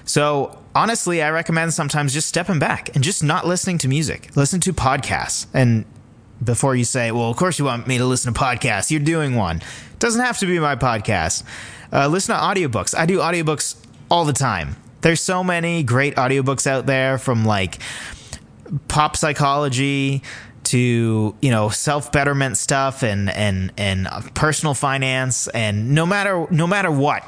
So, 0.04 0.58
honestly, 0.74 1.22
I 1.22 1.30
recommend 1.30 1.72
sometimes 1.72 2.12
just 2.12 2.28
stepping 2.28 2.58
back 2.58 2.94
and 2.94 3.02
just 3.02 3.22
not 3.22 3.46
listening 3.46 3.78
to 3.78 3.88
music. 3.88 4.36
Listen 4.36 4.60
to 4.60 4.72
podcasts. 4.72 5.46
And 5.54 5.84
before 6.42 6.74
you 6.74 6.84
say, 6.84 7.10
well, 7.10 7.30
of 7.30 7.36
course 7.36 7.58
you 7.58 7.64
want 7.64 7.86
me 7.86 7.98
to 7.98 8.04
listen 8.04 8.32
to 8.32 8.40
podcasts, 8.40 8.90
you're 8.90 9.00
doing 9.00 9.34
one. 9.34 9.56
It 9.58 9.98
doesn't 9.98 10.20
have 10.20 10.38
to 10.38 10.46
be 10.46 10.58
my 10.58 10.76
podcast. 10.76 11.44
Uh, 11.92 12.08
listen 12.08 12.34
to 12.34 12.40
audiobooks. 12.40 12.96
I 12.96 13.06
do 13.06 13.18
audiobooks 13.18 13.76
all 14.10 14.24
the 14.24 14.32
time. 14.32 14.76
There's 15.00 15.20
so 15.20 15.44
many 15.44 15.82
great 15.82 16.16
audiobooks 16.16 16.66
out 16.66 16.86
there 16.86 17.18
from 17.18 17.44
like 17.44 17.78
pop 18.88 19.16
psychology 19.16 20.22
to 20.64 21.36
you 21.40 21.50
know 21.50 21.68
self 21.68 22.10
betterment 22.10 22.56
stuff 22.56 23.02
and 23.02 23.28
and 23.30 23.72
and 23.76 24.08
personal 24.34 24.74
finance 24.74 25.46
and 25.48 25.94
no 25.94 26.06
matter 26.06 26.46
no 26.50 26.66
matter 26.66 26.90
what 26.90 27.22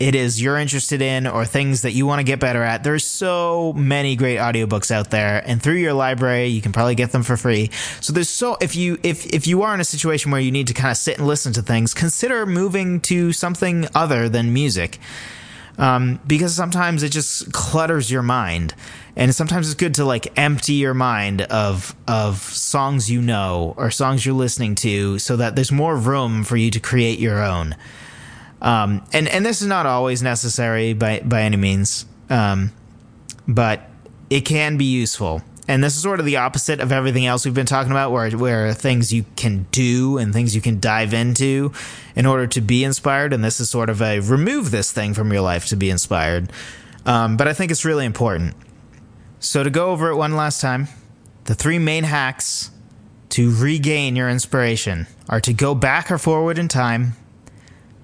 it 0.00 0.14
is 0.14 0.42
you're 0.42 0.58
interested 0.58 1.00
in 1.00 1.26
or 1.26 1.44
things 1.44 1.82
that 1.82 1.92
you 1.92 2.06
want 2.06 2.18
to 2.18 2.24
get 2.24 2.40
better 2.40 2.62
at. 2.62 2.82
There's 2.82 3.04
so 3.04 3.72
many 3.74 4.16
great 4.16 4.38
audiobooks 4.38 4.90
out 4.90 5.10
there 5.10 5.42
and 5.46 5.62
through 5.62 5.74
your 5.74 5.92
library 5.92 6.46
you 6.46 6.60
can 6.60 6.72
probably 6.72 6.94
get 6.94 7.12
them 7.12 7.22
for 7.22 7.36
free. 7.36 7.70
So 8.00 8.12
there's 8.12 8.28
so 8.28 8.56
if 8.60 8.74
you 8.74 8.98
if 9.02 9.26
if 9.26 9.46
you 9.46 9.62
are 9.62 9.72
in 9.72 9.80
a 9.80 9.84
situation 9.84 10.30
where 10.30 10.40
you 10.40 10.50
need 10.50 10.66
to 10.68 10.74
kind 10.74 10.90
of 10.90 10.96
sit 10.96 11.18
and 11.18 11.26
listen 11.26 11.52
to 11.54 11.62
things 11.62 11.94
consider 11.94 12.44
moving 12.44 13.00
to 13.02 13.32
something 13.32 13.86
other 13.94 14.28
than 14.28 14.52
music. 14.52 14.98
Um, 15.76 16.20
because 16.24 16.54
sometimes 16.54 17.02
it 17.02 17.10
just 17.10 17.52
clutters 17.52 18.08
your 18.08 18.22
mind 18.22 18.74
and 19.16 19.34
sometimes 19.34 19.66
it's 19.66 19.74
good 19.74 19.94
to 19.94 20.04
like 20.04 20.38
empty 20.38 20.74
your 20.74 20.94
mind 20.94 21.42
of 21.42 21.96
of 22.06 22.38
songs 22.40 23.10
you 23.10 23.20
know 23.20 23.74
or 23.76 23.90
songs 23.90 24.24
you're 24.24 24.36
listening 24.36 24.76
to 24.76 25.18
so 25.18 25.36
that 25.36 25.56
there's 25.56 25.72
more 25.72 25.96
room 25.96 26.44
for 26.44 26.56
you 26.56 26.70
to 26.70 26.78
create 26.78 27.18
your 27.18 27.42
own 27.42 27.74
um, 28.64 29.04
and 29.12 29.28
and 29.28 29.44
this 29.44 29.60
is 29.60 29.68
not 29.68 29.86
always 29.86 30.22
necessary 30.22 30.94
by 30.94 31.20
by 31.20 31.42
any 31.42 31.58
means. 31.58 32.06
Um, 32.30 32.72
but 33.46 33.90
it 34.30 34.40
can 34.40 34.78
be 34.78 34.86
useful. 34.86 35.42
And 35.68 35.84
this 35.84 35.96
is 35.96 36.02
sort 36.02 36.18
of 36.18 36.26
the 36.26 36.38
opposite 36.38 36.80
of 36.80 36.90
everything 36.90 37.24
else 37.24 37.44
we've 37.44 37.54
been 37.54 37.66
talking 37.66 37.90
about 37.90 38.10
where 38.10 38.30
where 38.30 38.72
things 38.72 39.12
you 39.12 39.26
can 39.36 39.66
do 39.70 40.16
and 40.16 40.32
things 40.32 40.54
you 40.54 40.62
can 40.62 40.80
dive 40.80 41.12
into 41.12 41.72
in 42.16 42.24
order 42.26 42.46
to 42.48 42.60
be 42.62 42.84
inspired. 42.84 43.34
And 43.34 43.44
this 43.44 43.60
is 43.60 43.68
sort 43.68 43.90
of 43.90 44.00
a 44.00 44.20
remove 44.20 44.70
this 44.70 44.92
thing 44.92 45.12
from 45.12 45.30
your 45.30 45.42
life 45.42 45.66
to 45.66 45.76
be 45.76 45.90
inspired. 45.90 46.50
Um, 47.06 47.36
but 47.36 47.46
i 47.46 47.52
think 47.52 47.70
it's 47.70 47.84
really 47.84 48.06
important. 48.06 48.54
So 49.40 49.62
to 49.62 49.68
go 49.68 49.90
over 49.90 50.08
it 50.08 50.16
one 50.16 50.36
last 50.36 50.62
time 50.62 50.88
the 51.44 51.54
three 51.54 51.78
main 51.78 52.04
hacks 52.04 52.70
to 53.28 53.54
regain 53.54 54.16
your 54.16 54.30
inspiration 54.30 55.06
are 55.28 55.40
to 55.40 55.52
go 55.52 55.74
back 55.74 56.10
or 56.10 56.16
forward 56.16 56.58
in 56.58 56.68
time 56.68 57.14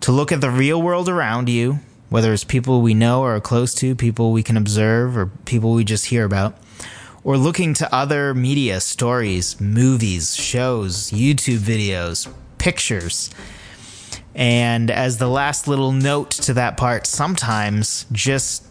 to 0.00 0.12
look 0.12 0.32
at 0.32 0.40
the 0.40 0.50
real 0.50 0.80
world 0.80 1.08
around 1.08 1.48
you 1.48 1.78
whether 2.10 2.32
it's 2.32 2.44
people 2.44 2.82
we 2.82 2.92
know 2.92 3.22
or 3.22 3.36
are 3.36 3.40
close 3.40 3.72
to 3.72 3.94
people 3.94 4.32
we 4.32 4.42
can 4.42 4.56
observe 4.56 5.16
or 5.16 5.26
people 5.26 5.72
we 5.72 5.84
just 5.84 6.06
hear 6.06 6.24
about 6.24 6.56
or 7.24 7.36
looking 7.36 7.74
to 7.74 7.94
other 7.94 8.34
media 8.34 8.80
stories, 8.80 9.60
movies, 9.60 10.34
shows, 10.34 11.10
YouTube 11.10 11.58
videos, 11.58 12.32
pictures. 12.58 13.30
And 14.34 14.90
as 14.90 15.18
the 15.18 15.28
last 15.28 15.68
little 15.68 15.92
note 15.92 16.30
to 16.30 16.54
that 16.54 16.76
part, 16.76 17.06
sometimes 17.06 18.06
just 18.12 18.66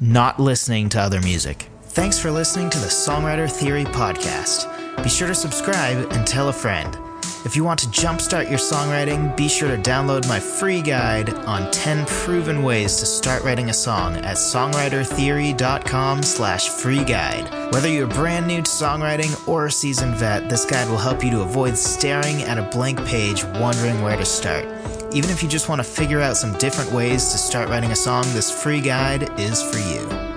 not 0.00 0.40
listening 0.40 0.88
to 0.90 1.00
other 1.00 1.20
music. 1.20 1.68
Thanks 1.82 2.18
for 2.18 2.30
listening 2.30 2.70
to 2.70 2.78
the 2.78 2.86
Songwriter 2.86 3.50
Theory 3.50 3.84
podcast. 3.84 4.68
Be 5.02 5.10
sure 5.10 5.28
to 5.28 5.34
subscribe 5.34 6.10
and 6.12 6.26
tell 6.26 6.48
a 6.48 6.52
friend. 6.52 6.96
If 7.44 7.56
you 7.56 7.64
want 7.64 7.80
to 7.80 7.88
jumpstart 7.88 8.48
your 8.48 8.58
songwriting, 8.58 9.36
be 9.36 9.48
sure 9.48 9.68
to 9.68 9.82
download 9.82 10.28
my 10.28 10.38
free 10.38 10.80
guide 10.80 11.34
on 11.34 11.68
10 11.72 12.06
proven 12.06 12.62
ways 12.62 12.98
to 12.98 13.06
start 13.06 13.42
writing 13.42 13.68
a 13.68 13.74
song 13.74 14.14
at 14.18 14.36
songwritertheory.com 14.36 16.22
slash 16.22 16.68
free 16.68 17.02
guide. 17.02 17.72
Whether 17.72 17.88
you're 17.88 18.06
brand 18.06 18.46
new 18.46 18.62
to 18.62 18.70
songwriting 18.70 19.48
or 19.48 19.66
a 19.66 19.72
seasoned 19.72 20.14
vet, 20.14 20.48
this 20.48 20.64
guide 20.64 20.88
will 20.88 20.98
help 20.98 21.24
you 21.24 21.30
to 21.32 21.40
avoid 21.40 21.76
staring 21.76 22.42
at 22.42 22.58
a 22.58 22.70
blank 22.70 23.04
page 23.06 23.44
wondering 23.44 24.00
where 24.02 24.16
to 24.16 24.24
start. 24.24 24.64
Even 25.12 25.28
if 25.28 25.42
you 25.42 25.48
just 25.48 25.68
want 25.68 25.80
to 25.80 25.84
figure 25.84 26.20
out 26.20 26.36
some 26.36 26.56
different 26.58 26.92
ways 26.92 27.32
to 27.32 27.38
start 27.38 27.68
writing 27.68 27.90
a 27.90 27.96
song, 27.96 28.22
this 28.34 28.62
free 28.62 28.80
guide 28.80 29.28
is 29.40 29.60
for 29.60 29.78
you. 29.78 30.31